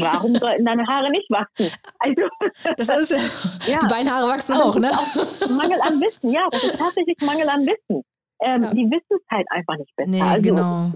[0.00, 1.68] Warum sollten deine Haare nicht wachsen?
[1.98, 2.22] Also
[2.76, 3.78] Das ist ja, Ja.
[3.82, 4.90] die Beinhaare wachsen auch, ne?
[4.92, 8.02] auch Mangel an Wissen, ja, das ist tatsächlich Mangel an Wissen.
[8.40, 8.70] Ähm, Ja.
[8.72, 10.10] Die wissen es halt einfach nicht besser.
[10.10, 10.92] Nee, also, genau.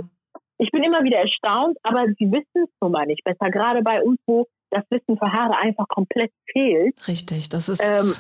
[0.58, 3.50] Ich bin immer wieder erstaunt, aber sie wissen es nun mal nicht besser.
[3.50, 6.94] Gerade bei uns, wo das Wissen für Haare einfach komplett fehlt.
[7.08, 7.49] Richtig.
[7.49, 7.82] Das ist.
[7.82, 8.14] Ähm,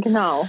[0.00, 0.48] Genau.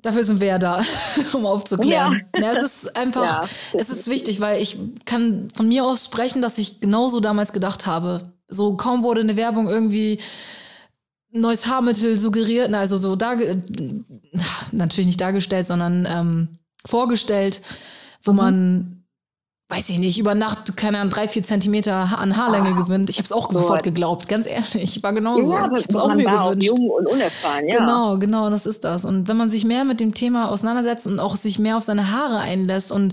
[0.00, 0.82] Dafür sind wir ja da,
[1.34, 2.22] um aufzuklären.
[2.34, 2.40] Ja.
[2.40, 6.40] Na, es ist einfach, Ja, es ist wichtig, weil ich kann von mir aus sprechen,
[6.40, 8.32] dass ich genauso damals gedacht habe.
[8.48, 10.18] So kaum wurde eine Werbung irgendwie
[11.30, 13.62] neues Haarmittel suggeriert, also so darge
[14.72, 17.60] natürlich nicht dargestellt, sondern ähm, vorgestellt,
[18.22, 18.36] wo Mhm.
[18.36, 18.95] man
[19.68, 23.10] weiß ich nicht, über Nacht, keine Ahnung, drei, vier Zentimeter an Haarlänge Ah, gewinnt.
[23.10, 23.56] Ich habe es auch Gott.
[23.56, 24.96] sofort geglaubt, ganz ehrlich.
[24.96, 25.52] Ich war genauso.
[25.52, 26.66] ja, ich habe auch mir war auch gewünscht.
[26.68, 27.78] jung und unerfahren, ja.
[27.78, 29.04] Genau, genau, das ist das.
[29.04, 32.12] Und wenn man sich mehr mit dem Thema auseinandersetzt und auch sich mehr auf seine
[32.12, 33.12] Haare einlässt und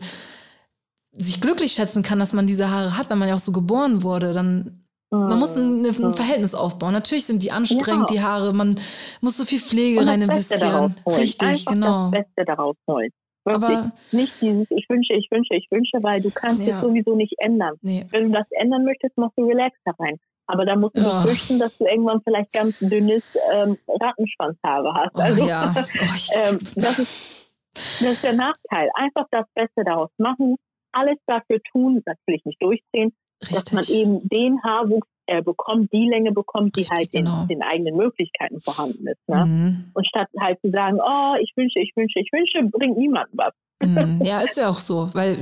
[1.11, 4.03] sich glücklich schätzen kann, dass man diese Haare hat, wenn man ja auch so geboren
[4.03, 4.79] wurde, dann
[5.11, 6.13] man muss ein, ein Mhm.
[6.15, 6.91] Verhältnis aufbauen.
[6.93, 8.15] Natürlich sind die anstrengend, Ja.
[8.15, 8.51] die Haare.
[8.51, 8.79] Man
[9.21, 10.95] muss so viel Pflege rein investieren.
[11.05, 12.09] Richtig, Einfach genau.
[12.09, 13.09] das Beste daraus holen.
[13.45, 13.77] Wirklich.
[13.77, 16.75] Aber nicht dieses Ich wünsche, ich wünsche, ich wünsche, weil du kannst Ja.
[16.77, 17.75] es sowieso nicht ändern.
[17.81, 20.17] nee, Wenn du das ändern möchtest, machst du relaxter rein.
[20.47, 21.21] Aber dann musst du Ja.
[21.21, 23.21] befürchten, dass du irgendwann vielleicht ganz dünnes
[23.53, 25.15] ähm, Rattenschwanzhaare hast.
[25.15, 25.73] oh, Also ja.
[26.01, 27.51] Oh, ähm, das, ist,
[27.99, 28.89] das ist der Nachteil.
[28.95, 30.55] Einfach das Beste daraus machen,
[30.91, 33.97] alles dafür tun, natürlich nicht durchziehen, dass man richtig.
[33.97, 37.45] eben den Haarwuchs äh, bekommt, die Länge bekommt, die halt in genau.
[37.45, 39.27] den eigenen Möglichkeiten vorhanden ist.
[39.27, 39.45] Ne?
[39.45, 39.85] Mhm.
[39.93, 43.53] Und statt halt zu sagen, oh, ich wünsche, ich wünsche, ich wünsche, bringt niemandem was.
[43.81, 44.21] Mhm.
[44.23, 45.37] Ja, ist ja auch so, weil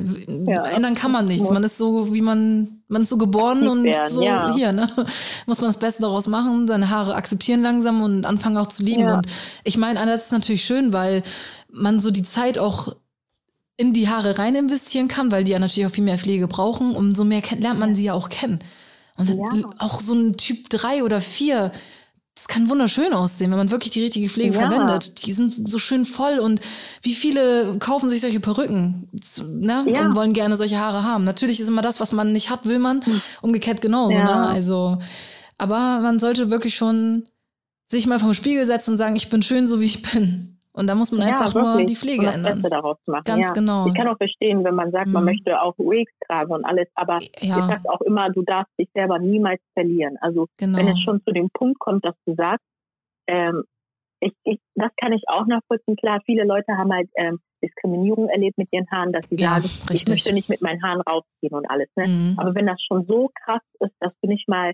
[0.47, 0.65] Ja.
[0.65, 1.49] ändern kann man nichts.
[1.49, 4.53] Man ist so, wie man, man ist so geboren und werden, so ja.
[4.53, 4.89] hier, ne?
[5.45, 9.01] Muss man das Beste daraus machen, seine Haare akzeptieren langsam und anfangen auch zu lieben.
[9.01, 9.15] Ja.
[9.15, 9.27] Und
[9.63, 11.23] ich meine, einerseits ist natürlich schön, weil
[11.71, 12.95] man so die Zeit auch
[13.77, 16.95] in die Haare rein investieren kann, weil die ja natürlich auch viel mehr Pflege brauchen.
[16.95, 18.59] Umso mehr lernt man sie ja auch kennen.
[19.17, 19.69] Und Ja.
[19.77, 21.71] auch so ein Typ 3 oder 4,
[22.33, 24.61] das kann wunderschön aussehen, wenn man wirklich die richtige Pflege Ja.
[24.69, 25.25] verwendet.
[25.25, 26.61] Die sind so schön voll und
[27.01, 29.09] wie viele kaufen sich solche Perücken
[29.49, 29.85] ne?
[29.93, 30.05] Ja.
[30.05, 31.23] und wollen gerne solche Haare haben.
[31.25, 33.03] Natürlich ist immer das, was man nicht hat, will man.
[33.41, 34.17] Umgekehrt genauso.
[34.17, 34.47] Ne?
[34.47, 34.97] Also,
[35.57, 37.27] aber man sollte wirklich schon
[37.85, 40.50] sich mal vom Spiegel setzen und sagen, ich bin schön, so wie ich bin.
[40.73, 41.85] Und da muss man einfach nur wirklich.
[41.87, 42.53] die Pflege und das ändern.
[42.61, 43.23] Beste daraus machen.
[43.25, 43.53] Ganz ja.
[43.53, 43.87] genau.
[43.87, 45.29] Ich kann auch verstehen, wenn man sagt, man Mhm.
[45.31, 48.89] möchte auch Wigs tragen und alles, aber ich Ja, sage auch immer, du darfst dich
[48.93, 50.17] selber niemals verlieren.
[50.21, 50.77] Also genau.
[50.77, 52.65] wenn es schon zu dem Punkt kommt, dass du sagst,
[53.27, 53.63] ähm,
[54.21, 55.95] ich, ich, das kann ich auch nachvollziehen.
[55.97, 59.65] Klar, viele Leute haben halt ähm, Diskriminierung erlebt mit ihren Haaren, dass sie Ja, sagen,
[59.65, 60.09] ich richtig.
[60.09, 61.89] möchte nicht mit meinen Haaren rausgehen und alles.
[61.95, 62.07] Ne?
[62.07, 62.35] Mhm.
[62.39, 64.73] Aber wenn das schon so krass ist, dass du nicht mal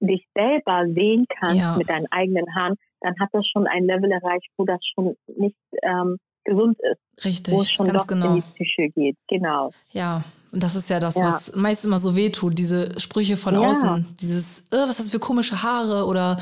[0.00, 1.76] dich selber sehen kannst Ja.
[1.76, 5.56] mit deinen eigenen Haaren, dann hat das schon ein Level erreicht, wo das schon nicht
[5.82, 8.28] ähm, gesund ist, wo es Richtig, schon ganz doch genau.
[8.28, 9.16] in die Psyche geht.
[9.28, 9.70] Genau.
[9.90, 11.26] Ja, und das ist ja das, Ja.
[11.26, 13.60] was meist immer so wehtut, diese Sprüche von Ja.
[13.68, 14.06] außen.
[14.20, 16.06] Dieses, äh, was hast du für komische Haare?
[16.06, 16.38] Oder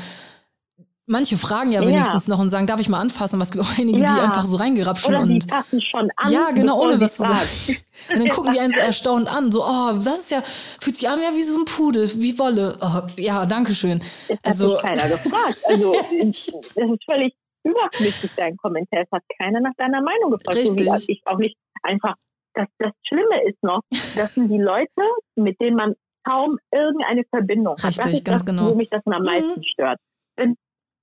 [1.09, 1.87] manche fragen ja Ja.
[1.87, 3.41] wenigstens noch und sagen, darf ich mal anfassen?
[3.41, 4.23] Es gibt auch einige, die Ja.
[4.23, 5.47] einfach so reingerapschen Oder die und.
[5.47, 6.31] passen schon an.
[6.31, 7.37] Ja, genau, ohne was zu sagen.
[8.13, 10.41] Und dann gucken die einen so erstaunt an, so, oh, das ist ja,
[10.79, 12.77] fühlt sich an ja wie so ein Pudel, wie Wolle.
[12.81, 14.01] Oh, ja, danke schön.
[14.29, 15.59] Hat Also- sich keiner gefragt.
[15.67, 17.33] Also es ist völlig
[17.65, 19.01] überflüssig, dein Kommentar.
[19.01, 20.65] Es hat keiner nach deiner Meinung gefragt.
[20.65, 21.09] So Richtig.
[21.09, 22.15] ich auch nicht einfach.
[22.53, 23.81] Das, das Schlimme ist noch,
[24.15, 24.89] das sind die Leute,
[25.35, 25.93] mit denen man
[26.27, 27.83] kaum irgendeine Verbindung hat.
[27.85, 28.69] Richtig, das ist ganz das, genau.
[28.71, 29.25] wo mich das am Mhm.
[29.25, 29.99] meisten stört.
[30.37, 30.55] Wenn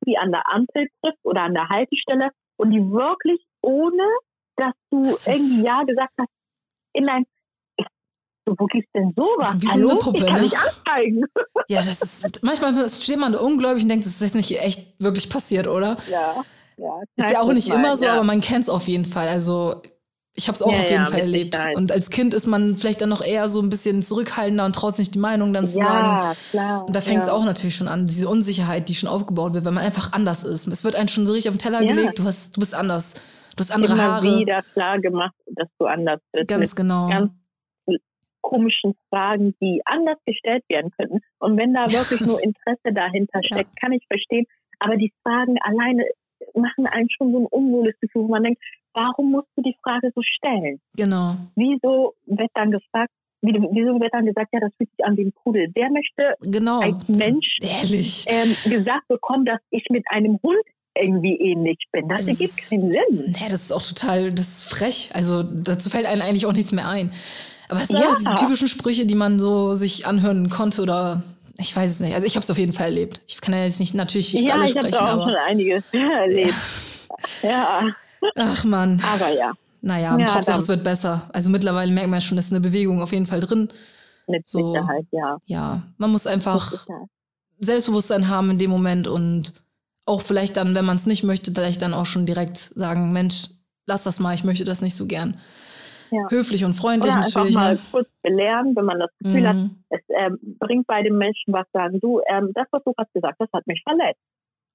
[0.07, 4.05] die an der Ampel trifft oder an der Haltestelle und die wirklich ohne,
[4.57, 6.31] dass du Das irgendwie Ja gesagt hast,
[6.93, 7.25] in dein
[8.49, 9.55] so, wo gibt's denn sowas?
[9.57, 9.91] Wie so Hallo?
[9.91, 10.43] eine Puppe, ich kann ne?
[10.43, 11.25] nicht anzeigen.
[11.69, 15.29] Ja, das ist, manchmal steht man ungläubig und denkt, das ist jetzt nicht echt wirklich
[15.29, 15.97] passiert, oder?
[16.09, 16.45] Ja,
[16.77, 17.01] ja.
[17.17, 18.15] Ist ja auch nicht immer so, ja.
[18.15, 19.27] aber man kennt es auf jeden Fall.
[19.27, 19.83] Also
[20.39, 21.55] Ich habe es auch Ja, auf jeden ja, Fall erlebt.
[21.55, 21.77] Sicherheit.
[21.77, 24.93] Und als Kind ist man vielleicht dann noch eher so ein bisschen zurückhaltender und traut
[24.93, 26.07] sich nicht die Meinung dann zu sagen.
[26.07, 26.87] Ja, klar.
[26.87, 29.73] Und da fängt es auch natürlich schon an, diese Unsicherheit, die schon aufgebaut wird, weil
[29.73, 30.67] man einfach anders ist.
[30.67, 33.15] Es wird einem schon so richtig auf den Teller gelegt, du, hast, du bist anders.
[33.57, 34.39] Du hast andere Immer Haare.
[34.39, 36.49] wieder klar gemacht, dass du anders bist.
[36.49, 37.09] Ganz mit genau.
[37.09, 37.33] ganz
[38.43, 41.21] komischen Fragen, die anders gestellt werden könnten.
[41.39, 44.47] Und wenn da wirklich nur Interesse dahinter steckt, kann ich verstehen.
[44.79, 46.05] Aber die Fragen alleine
[46.57, 48.61] machen einen schon so ein unwohles Gefühl, wo man denkt,
[48.95, 50.81] warum musst du die Frage so stellen?
[50.97, 51.37] Genau.
[51.55, 53.11] Wieso wird dann gefragt,
[53.43, 55.69] wie- wieso wird dann gesagt, ja, das fühlt sich an wie ein Pudel?
[55.75, 56.81] Wer möchte Genau.
[56.81, 58.25] als Mensch Ehrlich.
[58.29, 60.63] ähm, gesagt bekommen, dass ich mit einem Hund
[60.99, 62.09] irgendwie ähnlich bin?
[62.09, 63.35] Das Es ergibt keinen Sinn.
[63.39, 65.11] Nee, das ist auch total, das ist frech.
[65.13, 67.13] Also dazu fällt einem eigentlich auch nichts mehr ein.
[67.69, 68.09] Aber es sind Ja.
[68.09, 71.23] auch diese typischen Sprüche, die man so sich anhören konnte oder
[71.59, 72.15] ich weiß es nicht.
[72.15, 73.21] Also ich habe es auf jeden Fall erlebt.
[73.29, 75.37] Ich kann ja jetzt nicht natürlich nicht Ja, alle ich habe sprechen, auch aber schon
[75.37, 76.55] einiges erlebt.
[77.43, 77.83] Ja,
[78.37, 81.29] ach man, aber ja, naja, Ja, Hauptsache dann- es wird besser.
[81.33, 83.69] Also mittlerweile merkt man ja schon, ist eine Bewegung auf jeden Fall drin.
[84.29, 84.73] mit So.
[84.73, 85.37] Sicherheit, ja.
[85.47, 86.73] Ja, man muss einfach.
[87.59, 89.55] Selbstbewusstsein haben in dem Moment und
[90.05, 93.49] auch vielleicht dann, wenn man es nicht möchte, vielleicht dann auch schon direkt sagen, Mensch,
[93.87, 95.39] lass das mal, ich möchte das nicht so gern.
[96.11, 96.27] Ja.
[96.31, 97.55] Höflich und freundlich Oder einfach natürlich.
[97.57, 97.81] mal Ne?
[97.91, 99.85] kurz belehren, wenn man das Gefühl hat, Mhm.
[99.91, 102.01] es ähm, bringt bei dem Menschen was sagen.
[102.01, 104.21] Du, ähm, das, was du gerade gesagt hast, hat mich verletzt.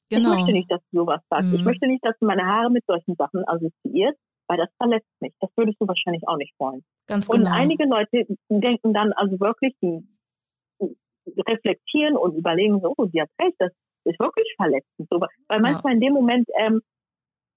[0.09, 0.29] Ich Genau.
[0.35, 1.53] möchte nicht, dass du sowas sagst.
[1.53, 1.65] Ich Mhm.
[1.65, 5.33] möchte nicht, dass du meine Haare mit solchen Sachen assoziierst, weil das verletzt mich.
[5.39, 6.83] Das würdest du wahrscheinlich auch nicht wollen.
[7.07, 7.51] Ganz Und genau.
[7.53, 10.03] einige Leute denken dann also wirklich, die
[11.47, 13.71] reflektieren und überlegen so, oh, die hat recht, das
[14.05, 15.07] ist wirklich verletzend.
[15.09, 16.81] So, weil manchmal in dem Moment ähm,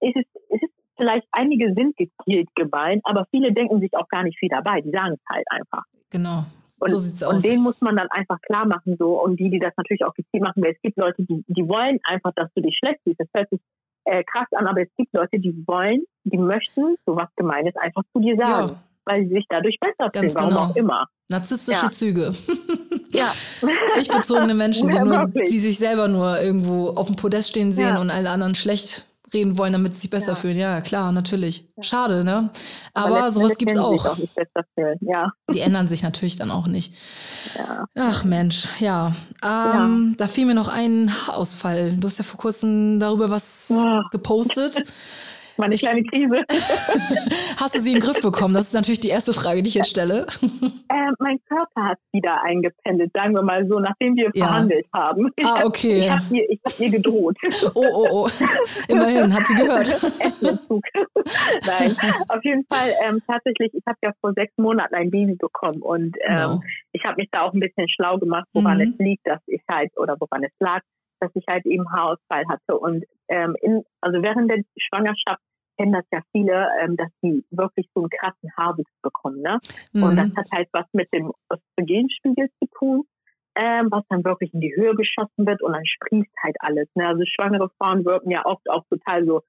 [0.01, 4.23] ist es, ist es vielleicht, einige sind gezielt gemeint, aber viele denken sich auch gar
[4.23, 4.81] nicht viel dabei.
[4.81, 5.83] Die sagen es halt einfach.
[6.09, 6.45] genau.
[6.77, 7.41] Und, so sieht's und aus.
[7.43, 10.43] denen muss man dann einfach klar machen, so, und die, die das natürlich auch gezielt
[10.43, 13.17] machen, weil es gibt Leute, die, die wollen einfach, dass du dich schlecht siehst.
[13.19, 13.61] Das hört sich
[14.03, 18.19] äh, krass an, aber es gibt Leute, die wollen, die möchten sowas Gemeines einfach zu
[18.19, 18.75] dir sagen, Ja.
[19.05, 20.65] weil sie sich dadurch besser Ganz fühlen, warum genau.
[20.71, 21.07] auch immer.
[21.29, 21.91] Narzisstische Ja.
[21.91, 22.31] Züge.
[23.13, 23.31] Ja.
[23.97, 28.01] Ich-bezogene Menschen, die, nur, die sich selber nur irgendwo auf dem Podest stehen sehen Ja.
[28.01, 30.35] und alle anderen schlecht reden wollen, damit sie sich besser Ja.
[30.35, 30.57] fühlen.
[30.57, 31.67] Ja, klar, natürlich.
[31.81, 32.49] Schade, ne?
[32.93, 34.05] Aber, letzten sowas sie sich auch.
[34.05, 34.17] auch.
[35.01, 36.93] Ja, Die ändern sich natürlich dann auch nicht.
[37.57, 37.85] ja.
[37.95, 39.13] Ach Mensch, ja.
[39.43, 41.93] Ähm, Da fiel mir noch ein Haarausfall.
[41.97, 44.03] Du hast ja vor kurzem darüber was Ja.
[44.11, 44.83] gepostet.
[45.57, 46.43] Meine kleine Krise.
[47.59, 48.53] Hast du sie in den Griff bekommen?
[48.53, 50.25] Das ist natürlich die erste Frage, die ich jetzt stelle.
[50.41, 54.47] äh, mein Körper hat wieder eingependelt, sagen wir mal so, nachdem wir Ja.
[54.47, 55.31] verhandelt haben.
[55.35, 55.99] Ich Ah, hab- okay.
[56.05, 57.37] Ich habe ihr, hab ihr gedroht.
[57.73, 58.29] Oh, oh, oh.
[58.87, 59.87] Immerhin, hat sie gehört.
[61.65, 61.95] Nein,
[62.29, 66.15] auf jeden Fall ähm, tatsächlich, ich habe ja vor sechs Monaten ein Baby bekommen und
[66.27, 66.59] ähm, Genau.
[66.91, 68.93] ich habe mich da auch ein bisschen schlau gemacht, woran Mhm.
[68.99, 70.81] es liegt, dass ich halt, oder woran es lag,
[71.21, 72.77] dass ich halt eben Haarausfall hatte.
[72.77, 75.41] Und ähm, in, also während der Schwangerschaft
[75.77, 79.41] kennen das ja viele, ähm, dass die wirklich so einen krassen Haarwuchs bekommen.
[79.41, 79.57] Ne?
[79.93, 80.37] Und das Mhm.
[80.37, 83.03] hat halt was mit dem Östrogenspiegel zu tun,
[83.55, 86.87] ähm, was dann wirklich in die Höhe geschossen wird und dann sprießt halt alles.
[86.95, 87.07] Ne?
[87.07, 89.41] Also schwangere Frauen wirken ja oft auch total so,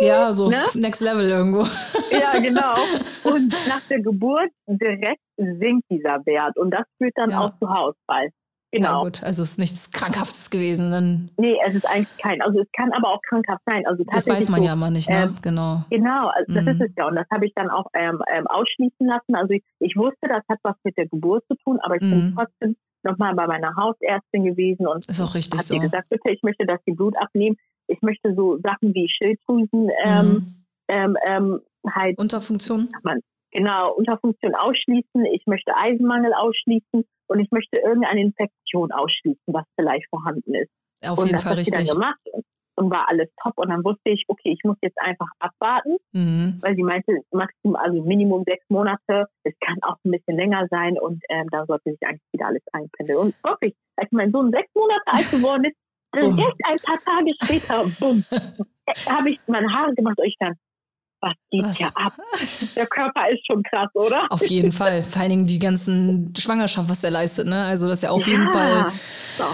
[0.00, 0.56] Ja, so Ne?
[0.74, 1.64] next level irgendwo.
[2.10, 2.74] ja genau.
[3.24, 7.40] Und nach der Geburt direkt sinkt dieser Wert und das führt dann Ja.
[7.40, 8.30] auch zu Haarausfall.
[8.74, 9.02] Ja, Genau.
[9.04, 10.90] gut, also es ist nichts Krankhaftes gewesen.
[10.90, 13.86] Dann, nee, es ist eigentlich kein, also es kann aber auch krankhaft sein.
[13.86, 15.22] Also das weiß man so, ja immer nicht, ne?
[15.24, 15.84] ähm, genau.
[15.90, 16.70] Genau, also das Mhm.
[16.72, 17.06] ist es ja.
[17.06, 19.34] Und das habe ich dann auch ähm, ähm, ausschließen lassen.
[19.36, 22.18] Also ich, ich wusste, das hat was mit der Geburt zu tun, aber ich bin
[22.30, 22.34] Mhm.
[22.36, 25.74] trotzdem nochmal bei meiner Hausärztin gewesen und Ist auch richtig hat so.
[25.74, 27.56] sie gesagt, bitte, ich möchte, dass sie Blut abnehmen.
[27.86, 30.64] Ich möchte so Sachen wie Schilddrüsen ähm, Mhm.
[30.88, 31.60] ähm, ähm,
[31.94, 32.88] halt Unterfunktion?
[33.54, 35.24] Genau Unterfunktion ausschließen.
[35.32, 40.70] Ich möchte Eisenmangel ausschließen und ich möchte irgendeine Infektion ausschließen, was vielleicht vorhanden ist.
[41.06, 41.90] Auf und jeden das Fall richtig.
[41.90, 42.20] gemacht
[42.76, 43.54] und war alles top.
[43.56, 46.58] Und dann wusste ich, okay, ich muss jetzt einfach abwarten Mhm.
[46.60, 50.96] weil sie meinte, maximal, also Minimum sechs Monate, es kann auch ein bisschen länger sein
[50.98, 53.18] und ähm, da sollte sich eigentlich wieder alles einpendeln.
[53.18, 55.76] Und wirklich, als mein Sohn sechs Monate alt geworden ist,
[56.14, 58.24] direkt ein paar Tage später, bumm,
[59.08, 60.54] habe ich meine Haare gemacht und ich dann,
[61.24, 61.76] was geht Was?
[61.78, 62.12] hier ab?
[62.76, 64.26] Der Körper ist schon krass, oder?
[64.30, 65.02] Auf jeden Fall.
[65.04, 67.64] Vor allen Dingen die ganzen Schwangerschaft, was der leistet, ne?
[67.64, 68.52] Also das ist ja auf jeden Ja.
[68.52, 68.92] Fall
[69.38, 69.44] So,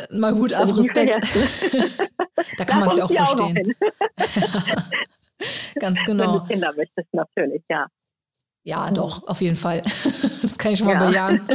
[0.00, 1.18] äh, mal Hut ab, Respekt.
[2.56, 3.56] da kann man es ja auch verstehen.
[3.56, 3.74] hin.
[5.78, 6.38] Ganz Wenn genau.
[6.40, 7.86] du Kinder möchtest, natürlich, ja.
[8.64, 9.82] Ja, doch, auf jeden Fall.
[10.42, 11.06] Das kann ich schon mal Ja.
[11.08, 11.48] bejahen.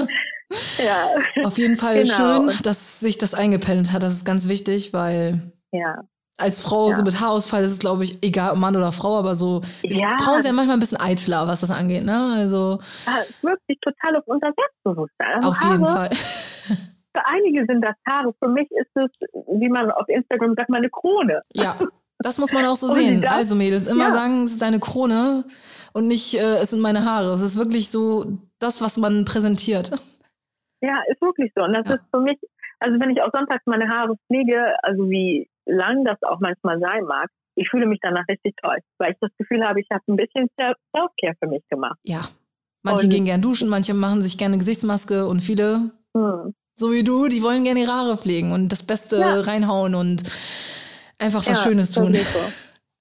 [0.83, 1.09] Ja,
[1.43, 2.15] Auf jeden Fall Genau.
[2.49, 4.03] schön, dass sich das eingependelt hat.
[4.03, 6.03] Das ist ganz wichtig, weil ja.
[6.43, 6.95] Als Frau Ja.
[6.95, 10.09] so mit Haarausfall ist es, glaube ich, egal ob Mann oder Frau, aber so Ja.
[10.17, 12.33] Frauen sind ja manchmal ein bisschen eitler, was das angeht, ne?
[12.37, 15.35] Also Ah, Es wirkt sich total auf unser Selbstbewusstsein.
[15.35, 16.09] Also auf jeden Haare, Fall.
[17.15, 18.33] Für einige sind das Haare.
[18.39, 19.09] Für mich ist es,
[19.59, 21.41] wie man auf Instagram sagt, meine Krone.
[21.53, 21.77] Ja,
[22.19, 23.25] Das muss man auch so sehen.
[23.27, 24.11] Also Mädels, immer ja.
[24.11, 25.45] sagen, es ist deine Krone
[25.93, 27.33] und nicht, äh, es sind meine Haare.
[27.33, 29.91] Es ist wirklich so das, was man präsentiert.
[30.81, 31.63] Ja, ist wirklich so.
[31.63, 31.95] Und das ja.
[31.95, 32.37] ist für mich,
[32.79, 37.05] also wenn ich auch sonntags meine Haare pflege, also wie lang das auch manchmal sein
[37.05, 40.15] mag, ich fühle mich danach richtig toll, weil ich das Gefühl habe, ich habe ein
[40.15, 41.99] bisschen Self-Care für mich gemacht.
[42.03, 42.21] Ja.
[42.83, 46.53] Manche und gehen gern duschen, manche machen sich gerne Gesichtsmaske und viele, hm.
[46.75, 49.39] so wie du, die wollen gerne ihre Haare pflegen und das Beste ja.
[49.39, 50.23] reinhauen und
[51.17, 52.13] einfach was ja, Schönes tun.
[52.13, 52.39] So.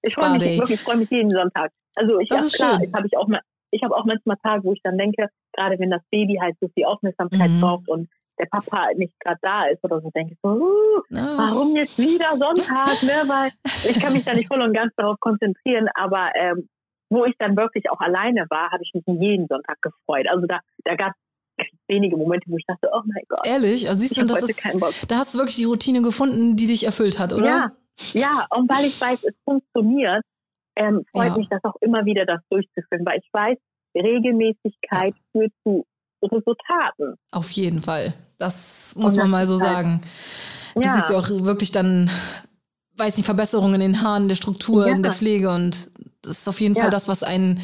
[0.04, 1.70] Ich freue mich wirklich, ich freue mich jeden Sonntag.
[1.94, 2.92] Also ich das ist klar, schön.
[2.92, 5.90] habe ich auch mal, ich habe auch manchmal Tage, wo ich dann denke, gerade wenn
[5.90, 7.60] das Baby halt so viel Aufmerksamkeit mhm.
[7.60, 8.08] braucht und
[8.42, 12.36] der Papa nicht gerade da ist oder so, denke ich so, uh, warum jetzt wieder
[12.36, 13.22] Sonntag, ne?
[13.26, 13.52] Weil
[13.88, 16.68] ich kann mich da nicht voll und ganz darauf konzentrieren, aber ähm,
[17.10, 20.26] wo ich dann wirklich auch alleine war, habe ich mich jeden Sonntag gefreut.
[20.28, 21.12] Also da, da gab
[21.58, 23.46] es wenige Momente, wo ich dachte, oh mein Gott.
[23.46, 23.88] Ehrlich?
[23.88, 27.18] Also siehst du, das ist, da hast du wirklich die Routine gefunden, die dich erfüllt
[27.18, 27.46] hat, oder?
[27.46, 27.72] Ja,
[28.14, 30.24] ja, und weil ich weiß, es funktioniert,
[30.76, 31.36] ähm, freut ja.
[31.36, 33.58] mich das auch immer wieder, das durchzuführen, weil ich weiß,
[33.94, 35.84] Regelmäßigkeit führt zu
[36.22, 37.18] Resultaten.
[37.30, 38.14] Auf jeden Fall.
[38.38, 40.00] Das muss man mal so halt, sagen.
[40.74, 40.94] Du ja.
[40.94, 42.10] siehst ja auch wirklich dann,
[42.96, 44.94] weiß nicht, Verbesserungen in den Haaren, der Struktur, ja.
[44.94, 45.90] in der Pflege und
[46.22, 46.82] das ist auf jeden ja.
[46.82, 47.60] Fall das, was einen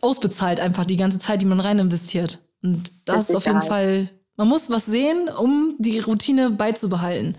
[0.00, 2.40] ausbezahlt, einfach die ganze Zeit, die man rein investiert.
[2.62, 7.36] Und das, das ist auf jeden Fall, man muss was sehen, um die Routine beizubehalten.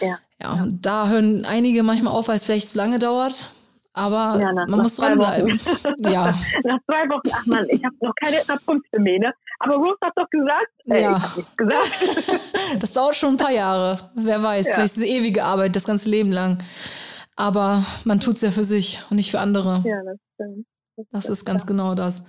[0.00, 0.18] Ja.
[0.40, 3.52] Ja, und da hören einige manchmal auf, weil es vielleicht zu lange dauert.
[3.94, 5.60] Aber ja, nach, man nach muss dranbleiben.
[5.98, 6.34] ja.
[6.64, 8.38] Nach zwei Wochen, ach man, ich habe noch keine
[8.98, 9.34] mehr, ne?
[9.64, 10.72] Aber Rose hat doch gesagt.
[10.86, 11.34] Äh, ja.
[11.56, 12.40] Gesagt.
[12.80, 14.10] das dauert schon ein paar Jahre.
[14.16, 14.74] Wer weiß, ja.
[14.74, 16.58] vielleicht ist es ewige Arbeit, das ganze Leben lang.
[17.36, 19.82] Aber man tut es ja für sich und nicht für andere.
[19.84, 20.66] Ja, das stimmt.
[20.96, 22.24] Das, das ist ganz genau das.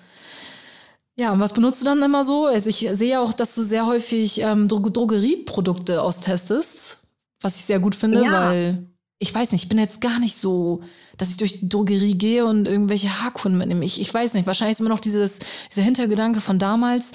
[1.15, 2.45] Ja, und was benutzt du dann immer so?
[2.45, 6.99] Also ich sehe auch, dass du sehr häufig ähm, Dro Drogerieprodukte austestest,
[7.41, 8.31] was ich sehr gut finde, ja.
[8.31, 8.87] weil
[9.19, 10.81] ich weiß nicht, ich bin jetzt gar nicht so,
[11.17, 13.85] dass ich durch die Drogerie gehe und irgendwelche Haarkunden mitnehme.
[13.85, 17.11] Ich, ich weiß nicht, wahrscheinlich ist immer noch dieses, dieser Hintergedanke von damals,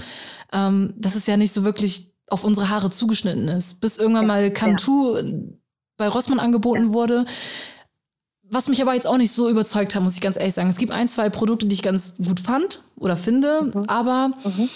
[0.53, 3.81] ähm, dass es ja nicht so wirklich auf unsere Haare zugeschnitten ist.
[3.81, 5.23] Bis irgendwann ja, mal Cantu ja.
[5.97, 6.93] bei Rossmann angeboten ja.
[6.93, 7.27] wurde.
[8.51, 10.69] Was mich aber jetzt auch nicht so überzeugt hat, muss ich ganz ehrlich sagen.
[10.69, 13.85] Es gibt ein, zwei Produkte, die ich ganz gut fand oder finde, mhm.
[13.89, 14.69] aber mhm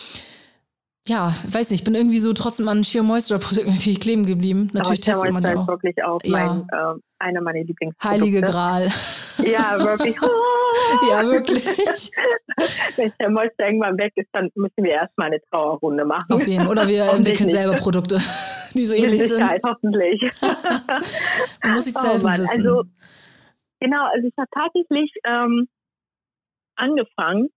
[1.08, 4.68] ja, weiß nicht, ich bin irgendwie so trotzdem an Sheer Moisture Produkt irgendwie kleben geblieben.
[4.72, 5.62] Natürlich testet man ja auch.
[5.62, 6.30] ist wirklich auch ja.
[6.30, 8.08] mein, äh, einer meiner Lieblingsprodukte.
[8.08, 8.88] Heilige Gral.
[9.44, 10.16] Ja, wirklich.
[11.10, 11.64] ja, wirklich.
[12.96, 16.32] Wenn der Moisture irgendwann weg ist, dann müssen wir erstmal eine Trauerrunde machen.
[16.32, 18.20] Auf jeden Oder wir entwickeln selber Produkte,
[18.74, 19.44] die so ähnlich sind.
[19.64, 20.22] hoffentlich.
[21.62, 22.26] man muss sich oh, wissen.
[22.26, 22.84] Also,
[23.80, 25.68] genau, also ich habe tatsächlich ähm,
[26.76, 27.48] angefangen,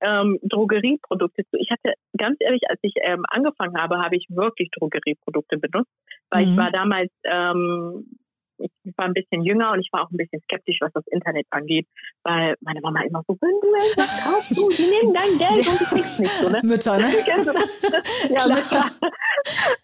[0.00, 1.56] ähm, Drogerieprodukte zu.
[1.58, 5.92] Ich hatte ganz ehrlich, als ich ähm, angefangen habe, habe ich wirklich Drogerieprodukte benutzt,
[6.30, 6.52] weil mhm.
[6.52, 8.18] ich war damals, ähm,
[8.58, 11.46] ich war ein bisschen jünger und ich war auch ein bisschen skeptisch, was das Internet
[11.50, 11.86] angeht,
[12.22, 15.80] weil meine Mama immer so, wenn du etwas kaufst, du, die nehmen dein Geld und
[15.80, 16.40] du kriegst nichts.
[16.40, 16.60] So, ne?
[16.64, 17.08] Mütter, ne?
[18.30, 18.84] ja, Mütter.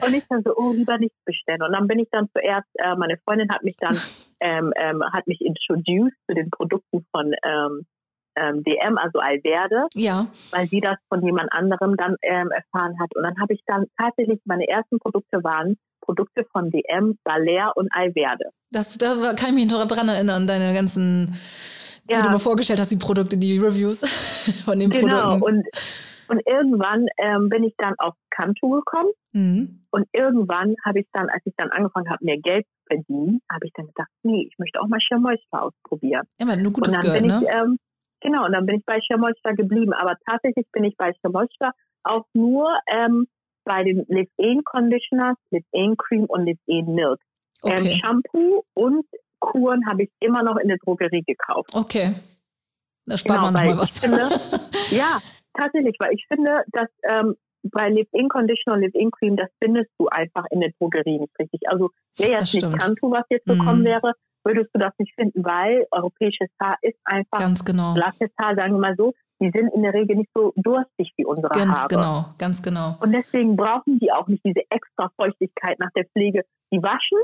[0.05, 1.63] Und ich dann so, oh, lieber nichts bestellen.
[1.63, 3.97] Und dann bin ich dann zuerst, äh, meine Freundin hat mich dann,
[4.41, 7.87] ähm, ähm, hat mich introduced zu den Produkten von ähm,
[8.37, 10.27] ähm, DM, also Alverde, ja.
[10.51, 13.15] weil sie das von jemand anderem dann ähm, erfahren hat.
[13.15, 17.89] Und dann habe ich dann tatsächlich, meine ersten Produkte waren Produkte von DM, Baler und
[17.93, 18.51] Alverde.
[18.71, 21.39] Das, da kann ich mich noch dran erinnern, deine ganzen,
[22.11, 22.23] die ja.
[22.23, 24.01] du mir vorgestellt hast, die Produkte, die Reviews
[24.65, 25.39] von den genau.
[25.39, 25.43] Produkten.
[25.43, 25.67] Und,
[26.29, 29.11] und irgendwann ähm, bin ich dann auf Kanto gekommen.
[29.33, 29.85] Mhm.
[29.91, 33.67] Und irgendwann habe ich dann, als ich dann angefangen habe, mehr Geld zu verdienen, habe
[33.67, 36.27] ich dann gedacht, nee, ich möchte auch mal Schirmäuster ausprobieren.
[36.41, 37.43] Ja, weil du gutes und dann gehört, bin ne?
[37.43, 37.79] ich, ähm,
[38.21, 39.93] Genau, und dann bin ich bei Schermolster geblieben.
[39.93, 43.27] Aber tatsächlich bin ich bei Schermolster auch nur ähm,
[43.65, 47.21] bei den Live-In Conditioners, Live-In Cream und Live-In Milk.
[47.65, 47.93] Ähm, okay.
[47.93, 49.07] Ähm, Shampoo und
[49.39, 51.75] Kuren habe ich immer noch in der Drogerie gekauft.
[51.75, 52.15] Okay.
[53.07, 53.99] Da spart genau, man nochmal was.
[53.99, 54.19] Finde,
[54.91, 55.19] ja,
[55.55, 60.09] tatsächlich, weil ich finde, dass ähm, bei Live-In Conditioner und Live-In Cream, das findest du
[60.09, 61.61] einfach in der Drogerie nicht richtig.
[61.67, 63.87] Also wäre jetzt nicht Kanto, was jetzt bekommen mm.
[63.87, 64.13] wäre,
[64.45, 67.95] würdest du das nicht finden, weil europäisches Haar ist einfach ganz genau.
[67.95, 69.15] blasses Haar, sagen wir mal so.
[69.43, 71.89] Die sind in der Regel nicht so durstig wie unsere ganz Haare.
[71.89, 72.97] Ganz genau, ganz genau.
[73.01, 76.45] Und deswegen brauchen die auch nicht diese extra Feuchtigkeit nach der Pflege.
[76.73, 77.19] Die waschen,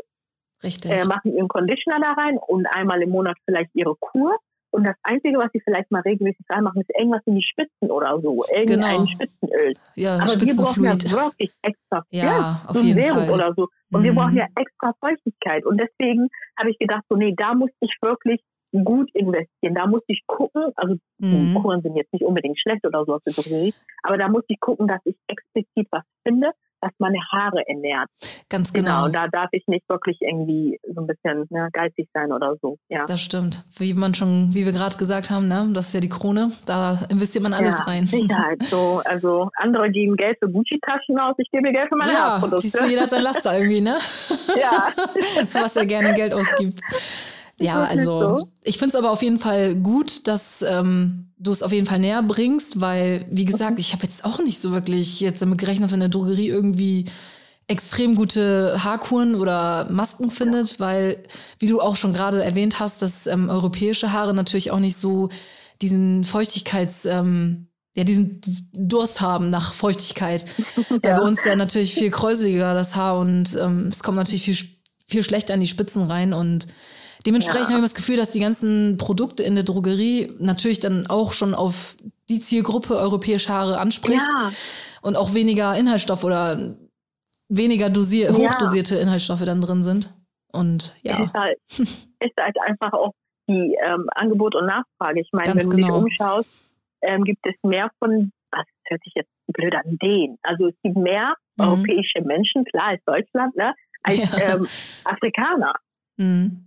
[0.62, 0.90] Richtig.
[0.90, 4.37] Äh, machen ihren Conditioner da rein und einmal im Monat vielleicht ihre Kur.
[4.76, 8.20] Und das Einzige, was sie vielleicht mal regelmäßig reinmachen, ist irgendwas in die Spitzen oder
[8.20, 8.44] so.
[8.54, 9.06] Irgendein genau.
[9.06, 9.72] Spitzenöl.
[9.94, 12.04] Ja, Aber wir brauchen ja wirklich extra.
[12.10, 13.30] Ja, ja auf so jeden Serum Fall.
[13.30, 13.68] oder so.
[13.90, 14.04] Und mhm.
[14.04, 15.64] wir brauchen ja extra Feuchtigkeit.
[15.64, 18.42] Und deswegen habe ich gedacht, so, nee, da muss ich wirklich
[18.84, 19.74] gut investieren.
[19.74, 21.54] Da muss ich gucken, also mhm.
[21.54, 24.60] Kuren sind jetzt nicht unbedingt schlecht oder so aus der Drogerie, aber da muss ich
[24.60, 28.08] gucken, dass ich explizit was finde, was meine Haare ernährt.
[28.48, 29.06] Ganz genau.
[29.06, 29.08] genau.
[29.08, 32.78] Da darf ich nicht wirklich irgendwie so ein bisschen ne, geistig sein oder so.
[32.88, 33.04] Ja.
[33.06, 33.64] Das stimmt.
[33.78, 36.52] Wie man schon, wie wir gerade gesagt haben, ne, das ist ja die Krone.
[36.66, 38.06] Da investiert man alles ja, rein.
[38.06, 38.62] Sicherheit.
[38.64, 42.62] So, also andere geben Geld für Gucci-Taschen aus, ich gebe Geld für meine ja, Haarprodukte.
[42.62, 43.96] Siehst du, jeder hat sein Laster irgendwie, ne?
[44.56, 44.88] Ja.
[45.52, 46.80] was er gerne Geld ausgibt.
[47.58, 48.48] Ja, also so.
[48.62, 51.98] ich finde es aber auf jeden Fall gut, dass ähm, du es auf jeden Fall
[51.98, 55.90] näher bringst, weil, wie gesagt, ich habe jetzt auch nicht so wirklich jetzt damit gerechnet,
[55.90, 57.06] wenn eine Drogerie irgendwie
[57.68, 60.80] extrem gute Haarkuren oder Masken findet, ja.
[60.80, 61.22] weil,
[61.58, 65.30] wie du auch schon gerade erwähnt hast, dass ähm, europäische Haare natürlich auch nicht so
[65.82, 68.40] diesen Feuchtigkeits, ähm, ja, diesen
[68.72, 70.46] Durst haben nach Feuchtigkeit.
[71.02, 71.12] Ja.
[71.12, 74.56] Weil bei uns ja natürlich viel kräuseliger das Haar und ähm, es kommt natürlich viel,
[75.06, 76.68] viel schlechter in die Spitzen rein und
[77.26, 77.74] Dementsprechend ja.
[77.74, 81.54] habe ich das Gefühl, dass die ganzen Produkte in der Drogerie natürlich dann auch schon
[81.54, 81.96] auf
[82.28, 84.50] die Zielgruppe europäische Haare anspricht ja.
[85.02, 86.76] und auch weniger Inhaltsstoffe oder
[87.48, 88.36] weniger dosier ja.
[88.36, 90.14] hochdosierte Inhaltsstoffe dann drin sind.
[90.52, 91.20] Und ja.
[91.20, 93.12] Es ist halt, ist halt einfach auch
[93.48, 95.20] die ähm, Angebot und Nachfrage.
[95.20, 95.94] Ich meine, Ganz wenn du genau.
[95.94, 96.48] dich umschaust,
[97.02, 100.38] ähm, gibt es mehr von, was hört sich jetzt blöd an, den.
[100.42, 101.64] Also es gibt mehr mhm.
[101.64, 104.66] europäische Menschen, klar ist Deutschland, ne, als ähm,
[105.04, 105.74] Afrikaner.
[106.16, 106.65] Mhm.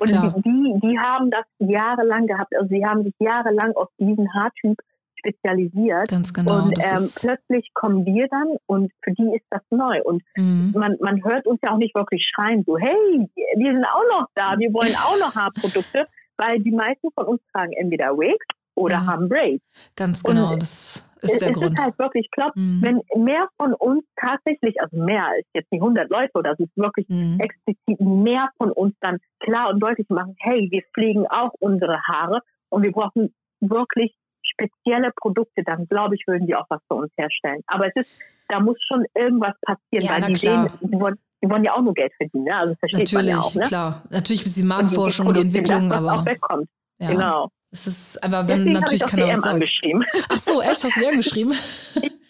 [0.00, 2.54] Und die, die haben das jahrelang gehabt.
[2.56, 4.78] Also sie haben sich jahrelang auf diesen Haartyp
[5.18, 6.08] spezialisiert.
[6.08, 6.64] Ganz genau.
[6.64, 10.02] Und ähm, plötzlich kommen wir dann und für die ist das neu.
[10.04, 10.72] Und mhm.
[10.76, 14.26] man, man hört uns ja auch nicht wirklich schreien, so, hey, wir sind auch noch
[14.34, 16.06] da, wir wollen auch noch Haarprodukte,
[16.36, 19.06] weil die meisten von uns tragen entweder Wigs oder ja.
[19.06, 19.64] haben Braids.
[19.96, 21.72] Ganz genau, und das ist der es Grund.
[21.72, 22.82] Ist halt wirklich, ich glaube, mhm.
[22.82, 26.76] wenn mehr von uns tatsächlich, also mehr als jetzt nicht 100 Leute oder es ist
[26.76, 27.38] wirklich mhm.
[27.40, 32.40] explizit mehr von uns dann klar und deutlich machen, hey, wir pflegen auch unsere Haare
[32.68, 37.12] und wir brauchen wirklich spezielle Produkte, dann glaube ich, würden die auch was für uns
[37.16, 37.62] herstellen.
[37.66, 38.10] Aber es ist,
[38.48, 41.82] da muss schon irgendwas passieren, ja, weil die sehen, die wollen, die wollen ja auch
[41.82, 42.56] nur Geld verdienen, ne?
[42.56, 43.62] Also versteht Natürlich, man ja auch, ne?
[43.62, 44.02] klar.
[44.10, 46.68] Natürlich ist die Marktforschung, die, die Entwicklung, das, aber auch wegkommt.
[46.98, 47.10] Ja.
[47.10, 47.50] Genau.
[47.70, 49.54] Es ist, aber wenn Deswegen natürlich ich keiner was sagt.
[49.54, 50.04] Angeschrieben.
[50.28, 50.84] Ach so, echt?
[50.84, 51.52] Hast du die angeschrieben?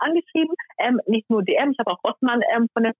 [0.00, 2.92] angeschrieben, ähm, nicht nur DM, ich habe auch Rossmann ähm, von der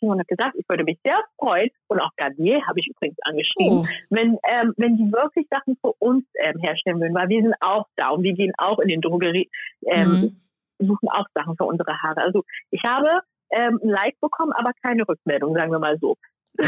[0.00, 3.78] und hat gesagt, ich würde mich sehr freuen, und auch Garnier habe ich übrigens angeschrieben,
[3.78, 3.86] oh.
[4.10, 7.86] wenn, ähm, wenn die wirklich Sachen für uns ähm, herstellen würden, weil wir sind auch
[7.96, 9.50] da und wir gehen auch in den Drogerie,
[9.86, 10.36] ähm,
[10.78, 10.86] mhm.
[10.86, 12.20] suchen auch Sachen für unsere Haare.
[12.20, 16.16] Also ich habe ähm, ein Like bekommen, aber keine Rückmeldung, sagen wir mal so.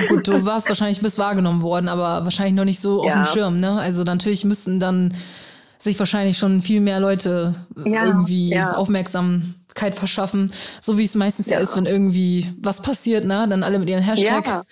[0.08, 3.06] Gut, du warst wahrscheinlich bis wahrgenommen worden, aber wahrscheinlich noch nicht so ja.
[3.06, 3.78] auf dem Schirm, ne?
[3.78, 5.14] Also natürlich müssten dann
[5.78, 8.72] sich wahrscheinlich schon viel mehr Leute ja, irgendwie ja.
[8.72, 11.60] Aufmerksamkeit verschaffen, so wie es meistens ja.
[11.60, 13.46] ist, wenn irgendwie was passiert, ne?
[13.48, 14.64] Dann alle mit ihrem Hashtag.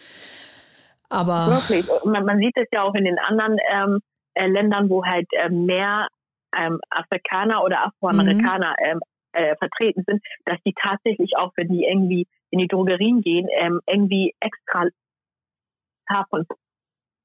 [1.09, 4.01] Aber wirklich, man, man, sieht es ja auch in den anderen ähm,
[4.35, 6.09] äh, Ländern, wo halt äh, mehr
[6.59, 8.91] ähm, Afrikaner oder Afroamerikaner mhm.
[8.91, 9.01] ähm,
[9.33, 13.81] äh, vertreten sind, dass die tatsächlich auch, wenn die irgendwie in die Drogerien gehen, ähm,
[13.87, 14.87] irgendwie extra
[16.31, 16.47] von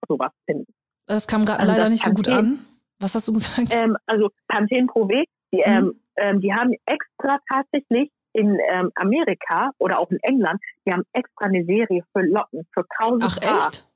[0.07, 0.73] sowas finden.
[1.07, 2.65] Das kam gerade also leider nicht so gut an.
[2.99, 3.75] Was hast du gesagt?
[3.75, 5.63] Ähm, also Pantene Pro V, die, mhm.
[5.65, 11.03] ähm, ähm, die haben extra tatsächlich in ähm, Amerika oder auch in England, die haben
[11.13, 13.57] extra eine Serie für Locken, für tausend Ach Paar.
[13.57, 13.87] echt?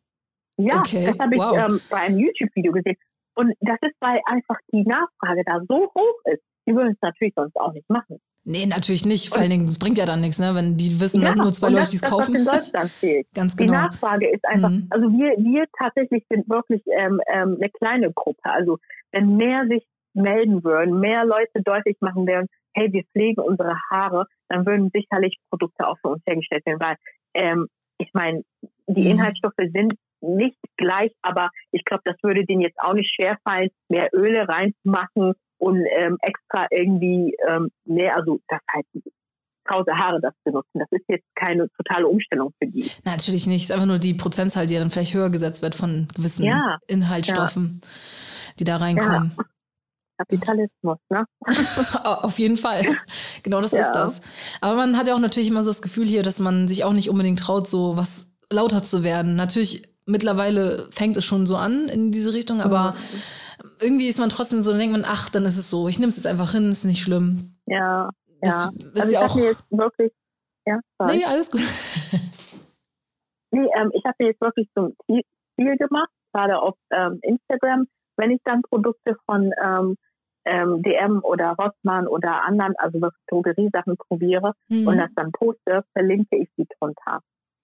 [0.57, 1.07] Ja, okay.
[1.07, 1.57] das habe ich wow.
[1.57, 2.97] Ähm, bei einem YouTube-Video gesehen.
[3.35, 6.41] Und das ist, weil einfach die Nachfrage da so hoch ist.
[6.67, 8.19] Die würden es natürlich sonst auch nicht machen.
[8.47, 9.29] Nee, natürlich nicht.
[9.29, 10.53] Vor allen Dingen, es bringt ja dann nichts, ne?
[10.53, 12.35] wenn die wissen, ja, dass nur zwei Leute die es kaufen.
[12.35, 13.27] Das, was in Deutschland fehlt.
[13.33, 13.73] Ganz genau.
[13.73, 14.87] Die Nachfrage ist einfach, mhm.
[14.91, 18.43] also wir, wir tatsächlich sind wirklich ähm, ähm, eine kleine Gruppe.
[18.43, 18.77] Also
[19.11, 24.27] wenn mehr sich melden würden, mehr Leute deutlich machen würden, hey, wir pflegen unsere Haare,
[24.49, 26.95] dann würden sicherlich Produkte auch für uns hergestellt werden, weil
[27.33, 28.43] ähm, ich meine,
[28.87, 29.11] die mhm.
[29.11, 34.09] Inhaltsstoffe sind nicht gleich, aber ich glaube, das würde denen jetzt auch nicht schwerfallen, mehr
[34.13, 35.33] Öle reinzumachen
[35.65, 38.87] und ähm, extra irgendwie ähm, mehr, also das heißt
[39.67, 40.77] krause Haare das benutzen.
[40.77, 42.87] Das ist jetzt keine totale Umstellung für die.
[43.03, 43.63] Natürlich nicht.
[43.63, 46.77] Es ist einfach nur die Prozentzahl, die dann vielleicht höher gesetzt wird von gewissen ja.
[46.85, 47.89] Inhaltsstoffen, ja.
[48.59, 49.31] die da reinkommen.
[49.35, 49.43] Ja.
[50.19, 51.25] Kapitalismus, ne?
[52.03, 52.83] Auf jeden Fall.
[53.41, 54.21] Genau das ist das.
[54.61, 56.93] Aber man hat ja auch natürlich immer so das Gefühl hier, dass man sich auch
[56.93, 59.35] nicht unbedingt traut, so was lauter zu werden.
[59.35, 63.44] Natürlich, mittlerweile fängt es schon so an in diese Richtung, aber mhm
[63.79, 65.87] irgendwie ist man trotzdem so, dann denkt man, ach, dann ist es so.
[65.87, 67.55] Ich nehme es jetzt einfach hin, ist nicht schlimm.
[67.65, 68.09] Ja.
[68.41, 68.87] Das ja.
[68.93, 69.35] ist also ja auch.
[69.35, 70.11] Mir jetzt wirklich,
[70.65, 71.17] ja, sorry.
[71.17, 71.61] nee, alles gut.
[73.51, 75.23] nee, ähm, ich habe mir jetzt wirklich so ein
[75.55, 79.95] Ziel gemacht, gerade auf ähm, Instagram, wenn ich dann Produkte von ähm,
[80.45, 84.87] ähm, DM oder Rossmann oder anderen, also Drogeriesachen probiere mhm.
[84.87, 87.21] und das dann poste, verlinke ich sie drunter.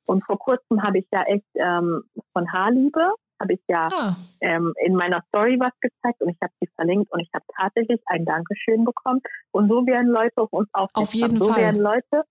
[0.07, 2.03] Und vor kurzem habe ich ja echt ähm,
[2.33, 4.15] von Haarliebe habe ich ja ah.
[4.39, 7.99] ähm, in meiner Story was gezeigt und ich habe sie verlinkt und ich habe tatsächlich
[8.05, 9.21] ein Dankeschön bekommen.
[9.51, 11.03] Und so werden Leute auf uns aufmerksam.
[11.03, 11.61] Auf jeden so Fall.
[11.61, 12.23] werden Leute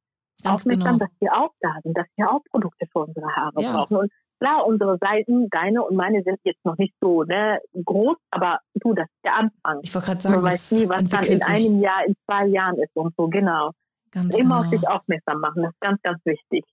[0.43, 1.07] Ganz aufmerksam, genau.
[1.07, 3.73] dass wir auch da sind, dass wir auch Produkte für unsere Haare ja.
[3.73, 3.97] brauchen.
[3.97, 8.59] Und klar, unsere Seiten, deine und meine sind jetzt noch nicht so ne, groß, aber
[8.75, 9.81] du, das ist der Anfang.
[9.83, 12.79] Ich wollte gerade sagen, man weiß nie, was dann in einem Jahr, in zwei Jahren
[12.79, 13.73] ist und so, genau.
[14.11, 14.61] Ganz Immer genau.
[14.61, 16.65] auf sich aufmerksam machen, das ist ganz, ganz wichtig.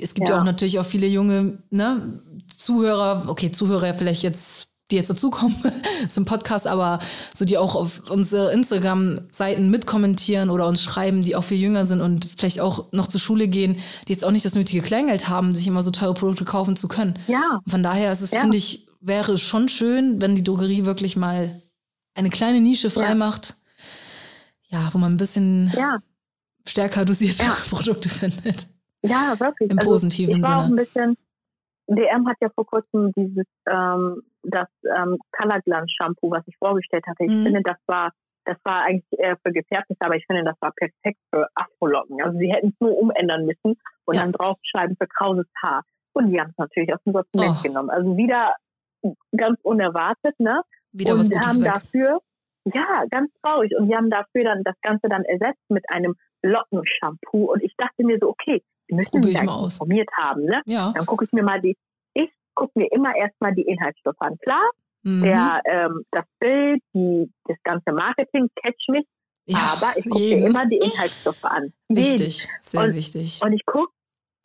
[0.00, 2.20] Es gibt ja, ja auch natürlich auch viele junge ne,
[2.56, 5.56] Zuhörer, okay, Zuhörer vielleicht jetzt die jetzt dazukommen
[6.08, 6.98] zum Podcast, aber
[7.34, 12.00] so die auch auf unsere Instagram-Seiten mitkommentieren oder uns schreiben, die auch viel jünger sind
[12.00, 15.54] und vielleicht auch noch zur Schule gehen, die jetzt auch nicht das nötige Kleingeld haben,
[15.54, 17.18] sich immer so teure Produkte kaufen zu können.
[17.26, 17.60] Ja.
[17.66, 18.40] Von daher ist es, ja.
[18.40, 21.60] finde ich, wäre es schon schön, wenn die Drogerie wirklich mal
[22.14, 23.56] eine kleine Nische freimacht.
[24.70, 24.80] Ja.
[24.80, 25.70] ja, wo man ein bisschen
[26.66, 28.68] stärker dosierte Produkte findet.
[29.02, 29.70] Ja, wirklich.
[29.70, 30.58] Im also positiven ich war Sinne.
[30.60, 31.16] Auch ein bisschen,
[31.88, 37.06] DM hat ja vor kurzem dieses ähm, das ähm, Color Glanz Shampoo, was ich vorgestellt
[37.06, 37.24] hatte.
[37.24, 37.44] Ich mhm.
[37.44, 38.12] finde, das war
[38.44, 42.22] das war eigentlich eher für gefärbtes, aber ich finde, das war perfekt für Afrolocken.
[42.22, 44.22] Also sie hätten es nur umändern müssen und ja.
[44.22, 45.84] dann draufschreiben für krauses Haar.
[46.14, 47.62] Und die haben es natürlich aus dem Sortiment oh.
[47.62, 47.90] genommen.
[47.90, 48.56] Also wieder
[49.36, 50.62] ganz unerwartet, ne?
[50.92, 51.72] Wieder und was Gutes haben weg.
[51.74, 52.20] dafür,
[52.74, 53.76] ja, ganz traurig.
[53.76, 57.52] Und wir haben dafür dann das Ganze dann ersetzt mit einem Lockenshampoo.
[57.52, 60.60] Und ich dachte mir so, okay, die müssen sich informiert haben, ne?
[60.66, 60.92] Ja.
[60.94, 61.76] Dann gucke ich mir mal die
[62.58, 64.36] gucke mir immer erstmal die Inhaltsstoffe an.
[64.38, 64.68] Klar,
[65.02, 65.22] mhm.
[65.22, 69.06] der, ähm, das Bild, die, das ganze Marketing catch mich,
[69.46, 71.72] ja, aber ich gucke mir immer die Inhaltsstoffe an.
[71.88, 72.62] Wichtig, jeden.
[72.62, 73.40] sehr und, wichtig.
[73.42, 73.92] Und ich gucke,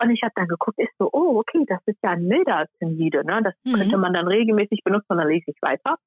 [0.02, 3.26] und ich habe dann geguckt, ist so, oh, okay, das ist ja ein milder Zimvide,
[3.26, 3.42] ne?
[3.44, 3.74] Das mhm.
[3.74, 5.98] könnte man dann regelmäßig benutzen und dann lese ich weiter.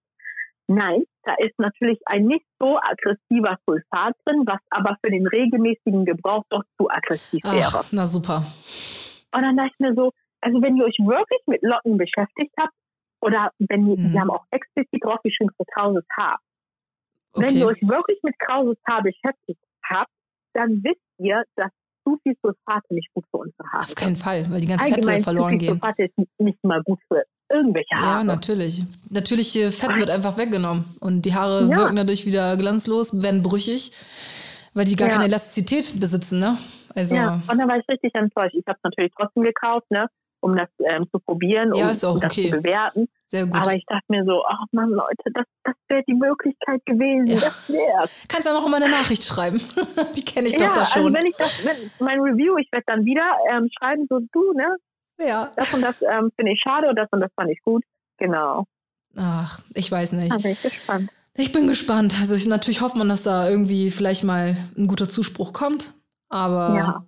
[0.69, 6.05] Nein, da ist natürlich ein nicht so aggressiver Sulfat drin, was aber für den regelmäßigen
[6.05, 7.85] Gebrauch doch zu aggressiv wäre.
[7.85, 8.45] Ach, na super.
[9.33, 12.75] Und dann dachte ich mir so, also wenn ihr euch wirklich mit Locken beschäftigt habt,
[13.21, 14.13] oder wenn ihr, mhm.
[14.13, 16.39] wir haben auch explizit draufgeschrieben für krauses Haar.
[17.33, 17.47] Okay.
[17.47, 20.11] Wenn ihr euch wirklich mit krauses Haar beschäftigt habt,
[20.53, 21.71] dann wisst ihr, dass
[22.07, 25.21] zu viel Sulfate nicht gut für unsere Haare Auf keinen Fall, weil die ganzen Fette
[25.23, 25.75] verloren gehen.
[25.75, 28.19] Sulfate ist nicht mal gut für irgendwelche Haare.
[28.19, 28.85] Ja, natürlich.
[29.11, 31.77] Natürlich Fett wird einfach weggenommen und die Haare ja.
[31.77, 33.93] wirken dadurch wieder glanzlos, werden brüchig,
[34.75, 35.15] weil die gar ja.
[35.15, 36.57] keine Elastizität besitzen, ne?
[36.95, 38.55] Also ja, und dann war ich richtig enttäuscht.
[38.55, 40.07] Ich habe es natürlich trotzdem gekauft, ne?
[40.47, 42.51] Um das ähm, zu probieren ja, und, um das okay.
[42.51, 43.09] zu bewerten.
[43.53, 47.27] Aber ich dachte mir so, ach Mann, Leute, das, das wäre die Möglichkeit gewesen.
[47.27, 47.41] Ja.
[47.41, 48.11] Das wär's.
[48.29, 49.61] Kannst du auch noch mal eine Nachricht schreiben.
[50.17, 51.17] die kenne ich ja, doch da also schon.
[51.17, 54.53] Also wenn ich das, wenn mein Review, ich werde dann wieder ähm, schreiben, so du,
[54.53, 54.77] ne?
[55.19, 55.53] Ja.
[55.57, 57.83] Das und das ähm, finde ich schade und das und das fand ich gut.
[58.19, 58.65] Genau.
[59.17, 60.33] Ach, ich weiß nicht.
[60.33, 61.11] Da bin ich gespannt.
[61.35, 62.15] Ich bin gespannt.
[62.21, 65.95] Also ich, natürlich hofft man, dass da irgendwie vielleicht mal ein guter Zuspruch kommt.
[66.29, 67.05] Aber ja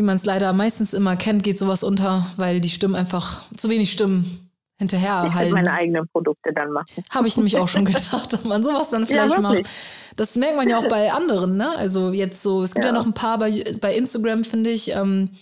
[0.00, 3.68] wie man es leider meistens immer kennt, geht sowas unter, weil die Stimmen einfach zu
[3.68, 5.52] wenig Stimmen hinterher ich halten.
[5.52, 7.04] meine eigenen Produkte dann machen.
[7.10, 9.60] Habe ich nämlich auch schon gedacht, ob man sowas dann vielleicht ja, macht.
[10.16, 11.76] Das merkt man ja auch bei anderen, ne?
[11.76, 14.96] Also jetzt so, es gibt ja, ja noch ein paar bei, bei Instagram, finde ich,
[14.96, 15.32] ähm,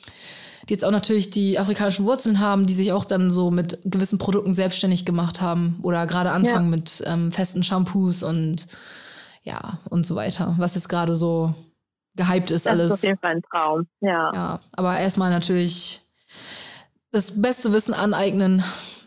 [0.68, 4.18] die jetzt auch natürlich die afrikanischen Wurzeln haben, die sich auch dann so mit gewissen
[4.18, 6.76] Produkten selbstständig gemacht haben oder gerade anfangen ja.
[6.76, 8.66] mit ähm, festen Shampoos und
[9.44, 10.56] ja, und so weiter.
[10.58, 11.54] Was jetzt gerade so
[12.18, 12.90] gehypt ist das alles.
[12.90, 14.32] Das ist auf jeden Fall ein Traum, ja.
[14.34, 16.02] Ja, aber erstmal natürlich
[17.12, 18.62] das beste Wissen aneignen.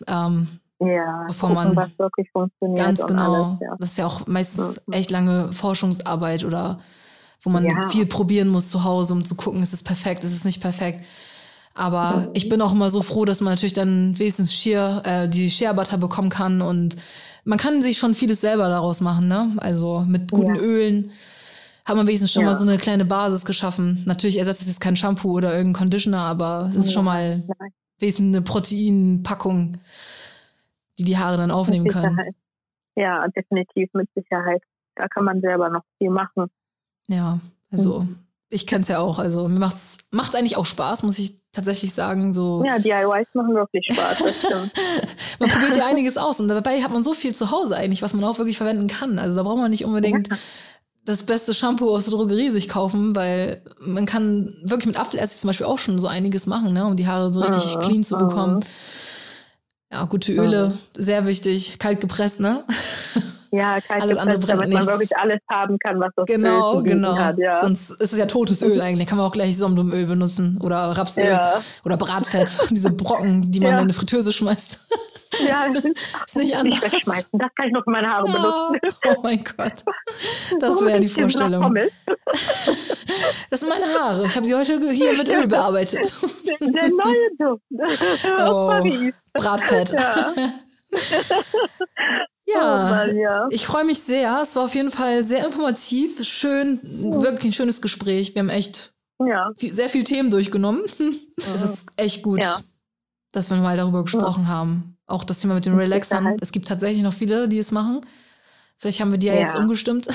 [0.08, 0.48] Ähm,
[0.80, 2.84] ja, bevor man was wirklich funktioniert.
[2.84, 3.44] Ganz genau.
[3.44, 3.76] Alles, ja.
[3.78, 4.94] Das ist ja auch meistens mhm.
[4.94, 6.80] echt lange Forschungsarbeit oder
[7.42, 7.90] wo man ja.
[7.90, 11.04] viel probieren muss zu Hause, um zu gucken, ist es perfekt, ist es nicht perfekt.
[11.76, 12.30] Aber mhm.
[12.34, 15.74] ich bin auch immer so froh, dass man natürlich dann wenigstens Sheer, äh, die Shea
[15.74, 16.96] Butter bekommen kann und
[17.44, 19.52] man kann sich schon vieles selber daraus machen, ne?
[19.58, 20.62] Also mit guten ja.
[20.62, 21.12] Ölen
[21.86, 22.50] hat man wenigstens schon ja.
[22.50, 24.04] mal so eine kleine Basis geschaffen.
[24.06, 26.94] Natürlich ersetzt es jetzt kein Shampoo oder irgendein Conditioner, aber es ist ja.
[26.94, 27.44] schon mal
[28.00, 29.78] wenigstens eine Proteinpackung,
[31.00, 32.20] die die Haare dann aufnehmen können.
[32.96, 34.62] Ja, definitiv mit Sicherheit.
[34.96, 36.48] Da kann man selber noch viel machen.
[37.08, 37.40] Ja,
[37.72, 38.20] also mhm.
[38.50, 39.18] ich kenne es ja auch.
[39.18, 42.34] Also mir macht es eigentlich auch Spaß, muss ich tatsächlich sagen.
[42.34, 42.64] So.
[42.66, 44.44] Ja, DIYs machen wirklich Spaß.
[45.40, 48.14] man probiert ja einiges aus und dabei hat man so viel zu Hause eigentlich, was
[48.14, 49.18] man auch wirklich verwenden kann.
[49.18, 50.38] Also da braucht man nicht unbedingt ja
[51.06, 55.48] das beste Shampoo aus der Drogerie sich kaufen, weil man kann wirklich mit Apfelessig zum
[55.48, 58.18] Beispiel auch schon so einiges machen, ne, um die Haare so richtig uh, clean zu
[58.18, 58.58] bekommen.
[58.58, 58.66] Uh.
[59.92, 61.02] Ja, gute Öle, uh.
[61.02, 62.66] sehr wichtig, kalt gepresst, ne?
[63.52, 64.86] Ja, kalt alles andere brennt damit nichts.
[64.86, 67.18] man wirklich alles haben kann, was das genau, Öl genau.
[67.18, 67.38] hat.
[67.38, 67.54] Ja.
[67.54, 69.08] Sonst ist es ja totes Öl eigentlich.
[69.08, 71.62] Kann man auch gleich Sonnenblumenöl benutzen oder Rapsöl ja.
[71.84, 73.78] oder Bratfett, diese Brocken, die man ja.
[73.78, 74.88] in eine Fritteuse schmeißt.
[75.46, 75.66] Ja,
[76.26, 76.82] ist nicht anders.
[76.82, 77.40] Nicht wegschmeißen.
[77.40, 78.80] Das kann ich noch für meine Haare benutzen.
[79.18, 79.84] Oh mein Gott.
[80.60, 81.76] Das wäre die Vorstellung.
[83.50, 84.26] Das sind meine Haare.
[84.28, 86.14] Ich habe sie heute hier mit Öl bearbeitet.
[86.60, 87.64] Der neue Duft.
[88.40, 89.92] Oh, Bratfett.
[89.92, 90.34] Ja.
[92.54, 93.48] Ja, oh Mann, ja.
[93.50, 94.40] ich freue mich sehr.
[94.42, 97.22] Es war auf jeden Fall sehr informativ, schön, ja.
[97.22, 98.34] wirklich ein schönes Gespräch.
[98.36, 99.52] Wir haben echt ja.
[99.56, 100.84] viel, sehr viele Themen durchgenommen.
[101.56, 102.58] Es ist echt gut, ja.
[103.32, 104.50] dass wir mal darüber gesprochen ja.
[104.50, 104.98] haben.
[105.08, 106.38] Auch das Thema mit den Relaxern.
[106.40, 108.02] Es gibt tatsächlich noch viele, die es machen.
[108.78, 110.08] Vielleicht haben wir die ja, jetzt umgestimmt.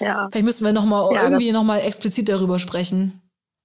[0.00, 0.28] Ja.
[0.30, 3.20] Vielleicht müssen wir noch mal irgendwie noch mal explizit darüber sprechen.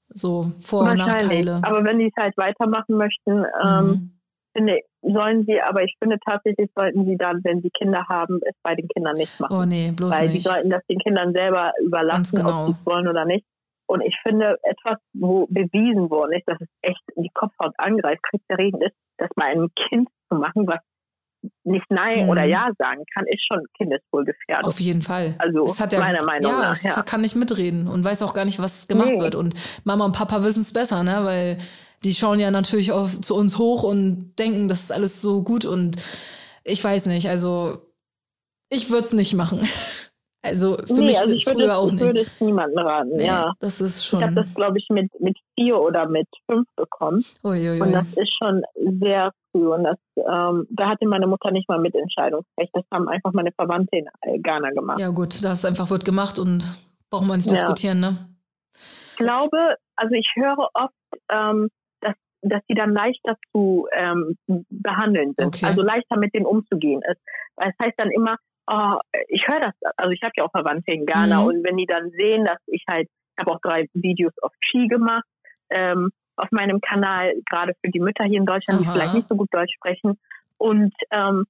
[0.10, 1.62] So Vor- und Nachteile.
[1.64, 4.20] Aber wenn die es halt weitermachen möchten, ähm, mhm.
[4.56, 8.56] finde, sollen sie, aber ich finde tatsächlich sollten sie dann, wenn sie Kinder haben, es
[8.64, 9.58] bei den Kindern nicht machen.
[9.58, 10.36] Oh nee, bloß Weil nicht.
[10.36, 12.62] die sollten das den Kindern selber überlassen, genau.
[12.62, 13.46] ob sie es wollen oder nicht.
[13.88, 18.84] Und ich finde, etwas, wo bewiesen worden ist, dass es echt die Kopfhaut angreift, krebserregend
[18.84, 20.80] ist, das bei einem Kind zu machen, was
[21.64, 22.30] nicht Nein mhm.
[22.30, 24.70] oder Ja sagen kann, ist schon Kindeswohlgefährdung.
[24.70, 25.36] Auf jeden Fall.
[25.40, 26.72] Also es hat ja, meiner Meinung ja, nach.
[26.72, 29.20] Es ja, kann nicht mitreden und weiß auch gar nicht, was gemacht nee.
[29.20, 29.36] wird.
[29.36, 31.20] Und Mama und Papa wissen es besser, ne?
[31.24, 31.58] Weil
[32.04, 35.66] die schauen ja natürlich auch zu uns hoch und denken, das ist alles so gut
[35.66, 35.98] und
[36.64, 37.78] ich weiß nicht, also
[38.70, 39.62] ich würde es nicht machen.
[40.44, 42.02] Also für nee, mich also ich früher würde, auch nicht.
[42.02, 43.54] Ich würde es niemandem raten, nee, ja.
[43.60, 44.22] Das ist schon.
[44.22, 47.24] Ich habe das, glaube ich, mit, mit vier oder mit fünf bekommen.
[47.44, 47.80] Uiuiui.
[47.80, 48.64] Und das ist schon
[49.00, 49.72] sehr früh.
[49.72, 52.72] Und das, ähm, da hatte meine Mutter nicht mal Mitentscheidungsrecht.
[52.74, 55.00] Das haben einfach meine Verwandte in Ghana gemacht.
[55.00, 56.64] Ja, gut, das einfach wird gemacht und
[57.12, 57.54] braucht man nicht ja.
[57.54, 58.18] diskutieren, ne?
[59.12, 61.70] Ich glaube, also ich höre oft, ähm,
[62.42, 64.38] dass sie dann leichter zu ähm,
[64.70, 65.66] behandeln sind, okay.
[65.66, 67.22] also leichter mit denen umzugehen ist.
[67.58, 68.38] Es heißt dann immer,
[68.68, 71.48] oh, ich höre das, also ich habe ja auch Verwandte in Ghana mhm.
[71.48, 74.88] und wenn die dann sehen, dass ich halt, ich habe auch drei Videos auf Ski
[74.88, 75.26] gemacht,
[75.70, 78.92] ähm, auf meinem Kanal, gerade für die Mütter hier in Deutschland, Aha.
[78.92, 80.20] die vielleicht nicht so gut Deutsch sprechen.
[80.58, 81.46] Und ähm,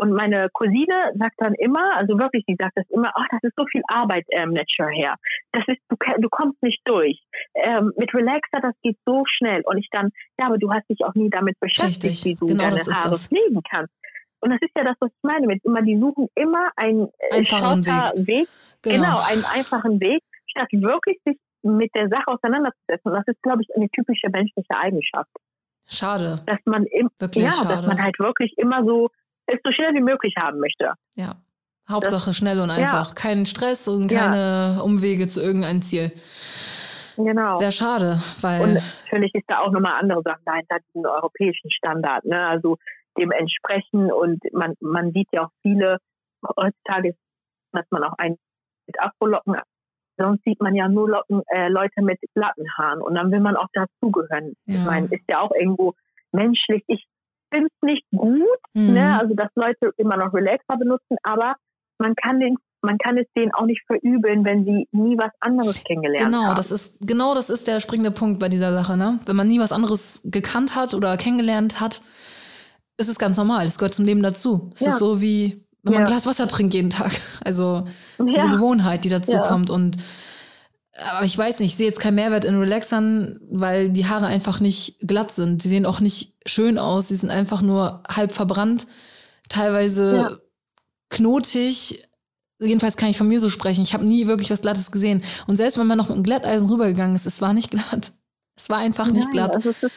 [0.00, 3.52] und meine Cousine sagt dann immer, also wirklich, sie sagt das immer, ach, das ist
[3.54, 5.16] so viel Arbeit, ähm, Nature her.
[5.52, 7.20] Das ist, du, du kommst nicht durch.
[7.54, 9.60] Ähm, mit Relaxer, das geht so schnell.
[9.66, 10.08] Und ich dann,
[10.40, 12.24] ja, aber du hast dich auch nie damit beschäftigt, Richtig.
[12.24, 13.92] wie du genau deine Haare pflegen kannst.
[14.40, 17.36] Und das ist ja das, was ich meine mit immer, die suchen immer einen äh,
[17.36, 18.26] einfachen Weg.
[18.26, 18.48] Weg.
[18.80, 18.96] Genau.
[18.96, 23.10] genau, einen einfachen Weg, statt wirklich sich mit der Sache auseinanderzusetzen.
[23.10, 25.28] Und das ist, glaube ich, eine typische menschliche Eigenschaft.
[25.86, 26.40] Schade.
[26.46, 27.68] Dass man im, wirklich ja, schade.
[27.68, 29.10] dass man halt wirklich immer so
[29.52, 30.92] es so schnell wie möglich haben möchte.
[31.14, 31.36] Ja.
[31.88, 33.08] Hauptsache das, schnell und einfach.
[33.08, 33.14] Ja.
[33.14, 34.80] Kein Stress und keine ja.
[34.80, 36.12] Umwege zu irgendeinem Ziel.
[37.16, 37.54] Genau.
[37.54, 38.62] Sehr schade, weil.
[38.62, 38.74] Und
[39.04, 42.24] natürlich ist da auch nochmal andere Sachen dahinter, diesen europäischen Standard.
[42.24, 42.46] Ne?
[42.46, 42.76] Also
[43.18, 45.98] dementsprechend und man, man sieht ja auch viele
[46.56, 47.14] heutzutage,
[47.72, 48.36] dass man auch ein
[48.86, 49.56] mit Afrolocken,
[50.16, 53.56] sonst sieht man ja nur Locken, äh, Leute mit glatten Haaren und dann will man
[53.56, 54.54] auch dazugehören.
[54.66, 54.76] Ja.
[54.76, 55.94] Ich meine, ist ja auch irgendwo
[56.32, 56.82] menschlich.
[56.86, 57.04] Ich
[57.52, 58.94] finde es nicht gut, mhm.
[58.94, 59.18] ne?
[59.18, 61.54] also dass Leute immer noch Relaxer benutzen, aber
[61.98, 65.82] man kann den man kann es denen auch nicht verübeln, wenn sie nie was anderes
[65.84, 66.54] kennengelernt genau, haben.
[66.54, 68.96] Das ist, genau das ist der springende Punkt bei dieser Sache.
[68.96, 69.18] Ne?
[69.26, 72.00] Wenn man nie was anderes gekannt hat oder kennengelernt hat,
[72.96, 73.66] ist es ganz normal.
[73.66, 74.70] Das gehört zum Leben dazu.
[74.74, 74.88] Es ja.
[74.88, 76.06] ist so wie, wenn man ja.
[76.06, 77.12] ein Glas Wasser trinkt jeden Tag.
[77.44, 77.86] Also
[78.18, 78.46] diese ja.
[78.46, 79.70] Gewohnheit, die dazu kommt.
[79.70, 79.96] Und
[81.12, 84.60] aber ich weiß nicht, ich sehe jetzt keinen Mehrwert in Relaxern, weil die Haare einfach
[84.60, 85.62] nicht glatt sind.
[85.62, 87.08] Sie sehen auch nicht schön aus.
[87.08, 88.86] Sie sind einfach nur halb verbrannt,
[89.48, 90.36] teilweise ja.
[91.08, 92.06] knotig.
[92.58, 93.82] Jedenfalls kann ich von mir so sprechen.
[93.82, 95.22] Ich habe nie wirklich was Glattes gesehen.
[95.46, 98.12] Und selbst wenn man noch mit einem Glätteisen rübergegangen ist, es war nicht glatt.
[98.56, 99.56] Es war einfach nicht Nein, glatt.
[99.56, 99.96] Also es ist,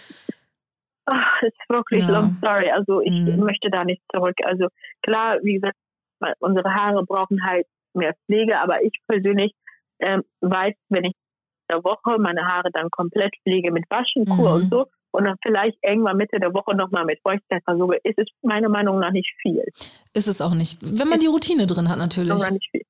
[1.05, 2.09] ach, es ist wirklich ja.
[2.09, 2.69] long story.
[2.71, 3.43] Also ich mhm.
[3.43, 4.35] möchte da nicht zurück.
[4.45, 4.67] Also
[5.01, 5.77] klar, wie gesagt,
[6.39, 9.53] unsere Haare brauchen halt mehr Pflege, aber ich persönlich
[10.03, 11.13] ähm, weiß, wenn ich
[11.71, 14.63] der Woche meine Haare dann komplett pflege mit Waschenkur mhm.
[14.63, 18.27] und so und dann vielleicht irgendwann Mitte der Woche nochmal mit Feuchtigkeit versuche, ist es
[18.41, 19.63] meiner Meinung nach nicht viel.
[20.13, 20.79] Ist es auch nicht.
[20.81, 22.33] Wenn man die Routine drin hat, natürlich.
[22.49, 22.81] Nicht viel.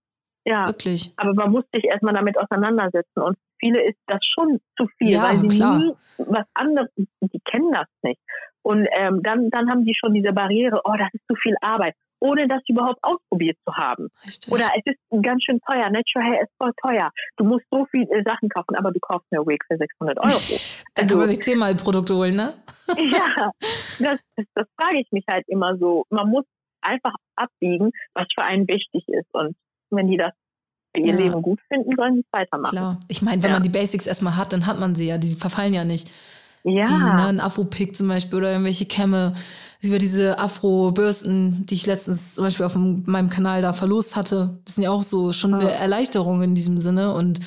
[0.46, 1.14] Ja, wirklich.
[1.18, 5.24] Aber man muss sich erstmal damit auseinandersetzen und viele ist das schon zu viel, ja,
[5.24, 5.80] weil sie klar.
[5.80, 8.20] nie was anderes, die kennen das nicht.
[8.62, 11.96] Und ähm, dann, dann haben die schon diese Barriere, oh, das ist zu viel Arbeit
[12.24, 14.08] ohne das überhaupt ausprobiert zu haben.
[14.26, 14.52] Richtig.
[14.52, 15.90] Oder es ist ganz schön teuer.
[15.90, 17.12] Natural Hair ist voll teuer.
[17.36, 20.40] Du musst so viele äh, Sachen kaufen, aber du kaufst eine Wig für 600 Euro.
[20.96, 22.54] Dann kann man sich zehnmal Produkte holen, ne?
[22.98, 23.52] ja,
[24.00, 26.06] das, das, das frage ich mich halt immer so.
[26.10, 26.46] Man muss
[26.82, 29.28] einfach abwiegen, was für einen wichtig ist.
[29.34, 29.58] Und
[29.90, 30.32] wenn die das
[30.96, 31.20] für ihr ja.
[31.20, 32.72] Leben gut finden, sollen sie es weitermachen.
[32.72, 33.00] Klar.
[33.10, 33.56] Ich meine, wenn ja.
[33.56, 35.18] man die Basics erstmal hat, dann hat man sie ja.
[35.18, 36.10] Die verfallen ja nicht.
[36.64, 36.86] Ja.
[36.86, 39.34] Wie ne, ein Afro-Pick zum Beispiel oder irgendwelche Kämme
[39.82, 44.58] über diese Afro-Bürsten, die ich letztens zum Beispiel auf meinem Kanal da verlost hatte.
[44.64, 47.14] Das sind ja auch so schon eine Erleichterung in diesem Sinne.
[47.14, 47.42] Und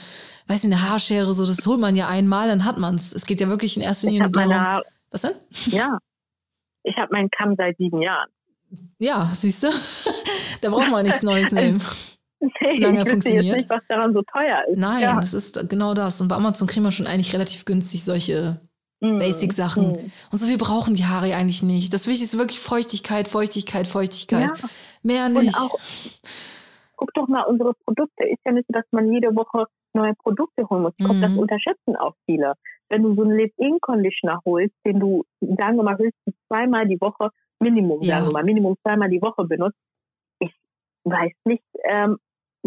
[0.46, 3.12] weiß nicht, eine Haarschere, so, das holt man ja einmal, dann hat man es.
[3.14, 4.82] Es geht ja wirklich in erster Linie darum.
[5.10, 5.32] Was denn?
[5.66, 5.98] Ja.
[6.82, 8.28] Ich habe meinen Kamm seit sieben Jahren.
[8.98, 9.68] Ja, siehst du?
[10.60, 11.80] da braucht man nichts Neues nehmen.
[12.38, 13.44] Nee, Solange er funktioniert.
[13.44, 14.78] Jetzt nicht, was daran so teuer ist.
[14.78, 15.18] Nein, ja.
[15.18, 16.20] das ist genau das.
[16.20, 18.60] Und bei Amazon kriegen wir schon eigentlich relativ günstig solche
[19.00, 19.18] Mm.
[19.18, 19.92] Basic-Sachen.
[19.92, 20.12] Mm.
[20.32, 21.92] Und so viel brauchen die Haare eigentlich nicht.
[21.92, 24.58] Das Wichtigste ist wirklich Feuchtigkeit, Feuchtigkeit, Feuchtigkeit.
[24.58, 24.68] Ja.
[25.02, 25.56] Mehr nicht.
[25.56, 25.78] Auch,
[26.96, 28.24] guck doch mal unsere Produkte.
[28.24, 30.92] Ist ja nicht so, dass man jede Woche neue Produkte holen muss.
[30.96, 31.22] Ich glaube, mhm.
[31.22, 32.54] das unterschätzen auch viele.
[32.88, 37.30] Wenn du so einen Live-In-Conditioner holst, den du, sagen wir mal, höchstens zweimal die Woche,
[37.60, 38.16] Minimum, ja.
[38.16, 39.78] sagen wir mal, Minimum zweimal die Woche benutzt,
[40.38, 40.52] ich
[41.04, 42.18] weiß nicht, ähm,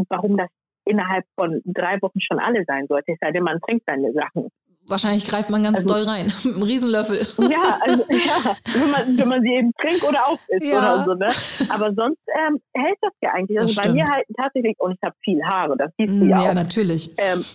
[0.09, 0.49] warum das
[0.86, 3.13] innerhalb von drei Wochen schon alle sein sollte.
[3.13, 4.49] Es sei denn, man trinkt seine Sachen.
[4.90, 7.28] Wahrscheinlich greift man ganz also, doll rein, mit einem Riesenlöffel.
[7.38, 10.80] Ja, also, ja wenn, man, wenn man sie eben trinkt oder aufisst ja.
[10.80, 11.14] oder so.
[11.14, 11.28] Ne?
[11.70, 13.60] Aber sonst ähm, hält das ja eigentlich.
[13.60, 16.54] Also bei mir halten tatsächlich, und ich habe viel Haare, das siehst du ja Ja,
[16.54, 17.14] natürlich.
[17.18, 17.46] Ähm,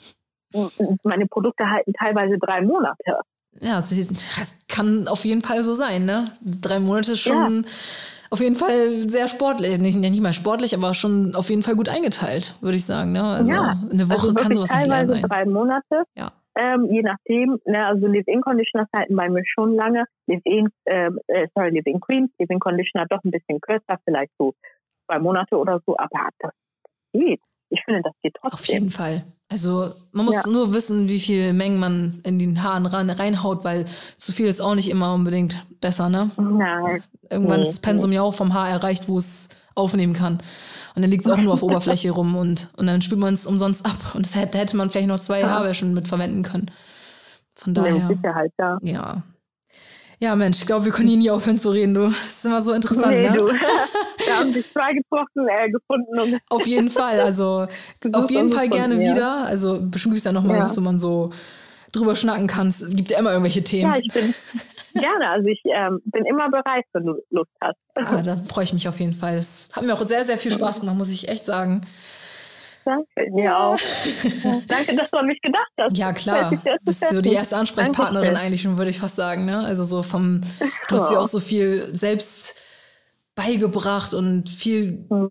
[1.03, 3.19] meine Produkte halten teilweise drei Monate.
[3.61, 6.33] Ja, das kann auf jeden Fall so sein, ne?
[6.43, 7.71] Drei Monate schon ja.
[8.31, 9.79] auf jeden Fall sehr sportlich.
[9.79, 13.13] Nicht, nicht mal sportlich, aber schon auf jeden Fall gut eingeteilt, würde ich sagen.
[13.13, 13.23] Ne?
[13.23, 13.81] Also ja.
[13.91, 15.23] eine Woche also kann sowas nicht leer sein.
[15.23, 16.05] drei Monate.
[16.17, 16.33] Ja.
[16.57, 20.05] Ähm, je nachdem, ne, also Live-In-Conditioner halten bei mir schon lange.
[20.27, 24.55] Live-In, ähm, äh, sorry, Live-In Cream, Live-In-Conditioner doch ein bisschen kürzer, vielleicht so
[25.07, 26.53] zwei Monate oder so, aber das
[27.13, 27.41] geht.
[27.71, 28.59] Ich finde, das geht trotzdem.
[28.59, 29.25] Auf jeden Fall.
[29.49, 30.51] Also man muss ja.
[30.51, 33.85] nur wissen, wie viel Mengen man in den Haaren rein, reinhaut, weil
[34.17, 36.31] zu viel ist auch nicht immer unbedingt besser, ne?
[36.37, 37.03] Nein.
[37.31, 40.39] Irgendwann nee, ist das Pensum ja auch vom Haar erreicht, wo es aufnehmen kann.
[40.95, 43.47] Und dann liegt es auch nur auf Oberfläche rum und, und dann spült man es
[43.47, 44.15] umsonst ab.
[44.15, 45.51] Und das hätte, da hätte man vielleicht noch zwei ja.
[45.51, 46.71] Haarwäschen mit verwenden können.
[47.55, 47.97] Von daher.
[47.97, 48.79] Ja, Sicherheit, ja.
[48.83, 49.23] Ja.
[50.21, 52.07] Ja, Mensch, ich glaube, wir können hier nie aufhören zu reden, du.
[52.07, 53.37] Das ist immer so interessant, nee, ne?
[53.37, 53.47] Du.
[54.27, 56.39] Wir haben dich freigesprochen, äh, gefunden.
[56.49, 57.67] auf jeden Fall, also
[58.13, 59.13] auf jeden Fall gerne ja.
[59.13, 59.45] wieder.
[59.45, 60.65] Also bestimmt gibt es ja nochmal ja.
[60.65, 61.31] was, wo man so
[61.95, 62.69] drüber schnacken kann.
[62.69, 63.93] Es gibt ja immer irgendwelche Themen.
[63.93, 64.35] Ja, ich bin
[64.95, 65.31] gerne.
[65.31, 67.77] Also ich ähm, bin immer bereit, wenn du Lust hast.
[67.95, 69.37] Ah, da freue ich mich auf jeden Fall.
[69.37, 71.83] Es hat mir auch sehr, sehr viel Spaß gemacht, muss ich echt sagen.
[72.85, 73.79] Danke, mir auch.
[74.69, 75.97] Danke, dass du an mich gedacht hast.
[75.97, 76.51] Ja, klar.
[76.51, 79.47] Du bist so die erste Ansprechpartnerin eigentlich schon, würde ich fast sagen.
[79.47, 79.59] Ne?
[79.61, 80.43] Also so vom,
[80.89, 82.61] du hast dir auch so viel selbst
[83.35, 85.31] beigebracht und viel, hm.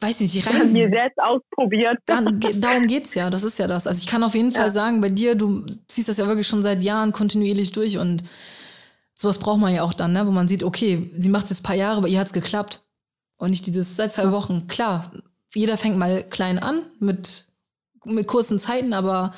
[0.00, 0.72] Weiß nicht, rein.
[0.72, 1.98] mir selbst ausprobiert.
[2.06, 3.86] Dann, darum geht's ja, das ist ja das.
[3.86, 4.60] Also ich kann auf jeden ja.
[4.60, 8.22] Fall sagen, bei dir, du ziehst das ja wirklich schon seit Jahren kontinuierlich durch und
[9.14, 10.26] sowas braucht man ja auch dann, ne?
[10.26, 12.82] wo man sieht, okay, sie macht es jetzt ein paar Jahre, aber ihr hat's geklappt.
[13.38, 14.66] Und nicht dieses seit zwei Wochen.
[14.66, 15.10] Klar,
[15.54, 17.44] jeder fängt mal klein an mit,
[18.04, 19.34] mit kurzen Zeiten, aber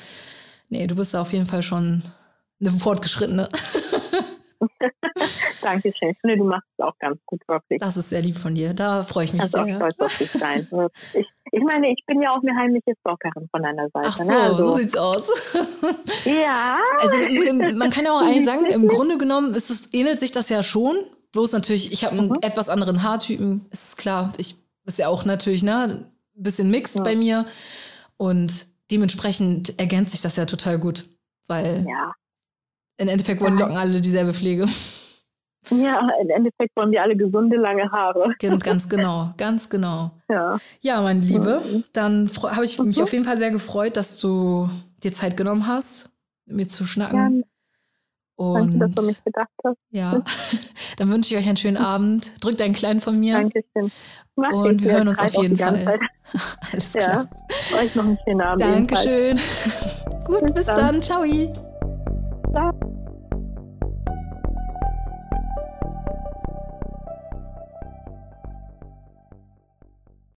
[0.69, 2.03] nee, du bist da auf jeden Fall schon
[2.61, 3.49] eine fortgeschrittene.
[5.61, 6.09] Dankeschön.
[6.09, 7.79] Ich finde, du machst es auch ganz gut, wirklich.
[7.79, 8.73] Das ist sehr lieb von dir.
[8.73, 9.75] Da freue ich mich also sehr.
[9.75, 10.67] Auch stolz auf dich sein.
[11.13, 14.07] Ich, ich meine, ich bin ja auch eine heimliche Stalkerin von deiner Seite.
[14.07, 14.25] Ach ne?
[14.25, 14.39] so, ne?
[14.39, 15.29] also, so sieht's aus.
[16.25, 16.77] ja.
[16.99, 20.49] Also man kann ja auch eigentlich sagen, im Grunde genommen ist es, ähnelt sich das
[20.49, 20.97] ja schon.
[21.31, 22.37] Bloß natürlich, ich habe einen mhm.
[22.41, 24.31] etwas anderen Haartypen, ist klar.
[24.37, 24.57] Ich
[24.89, 27.03] ist ja auch natürlich, ne, ein bisschen mixed ja.
[27.03, 27.45] bei mir.
[28.17, 31.07] Und dementsprechend ergänzt sich das ja total gut.
[31.47, 32.13] Weil ja.
[32.97, 34.67] im Endeffekt wollen Locken alle dieselbe Pflege.
[35.71, 38.33] Ja, im Endeffekt wollen wir alle gesunde, lange Haare.
[38.39, 40.11] Ganz genau, ganz genau.
[40.27, 41.83] Ja, ja meine Liebe, mhm.
[41.93, 43.03] dann habe ich mich mhm.
[43.03, 44.69] auf jeden Fall sehr gefreut, dass du
[45.03, 46.09] dir Zeit genommen hast,
[46.45, 47.39] mit mir zu schnacken.
[47.39, 47.45] Ja.
[48.35, 49.77] Und Danke, dass du mich gedacht hast.
[49.89, 50.15] Ja,
[50.97, 52.31] dann wünsche ich euch einen schönen Abend.
[52.41, 53.33] Drückt einen kleinen von mir.
[53.33, 53.91] Dankeschön.
[54.37, 55.99] Mach und wir hören uns auf jeden Fall.
[56.71, 57.27] Alles klar.
[57.71, 58.61] Ja, euch noch einen schönen Abend.
[58.61, 59.37] Dankeschön.
[60.25, 61.01] Gut, bis, bis dann.
[61.01, 61.01] dann.
[61.01, 61.25] Ciao.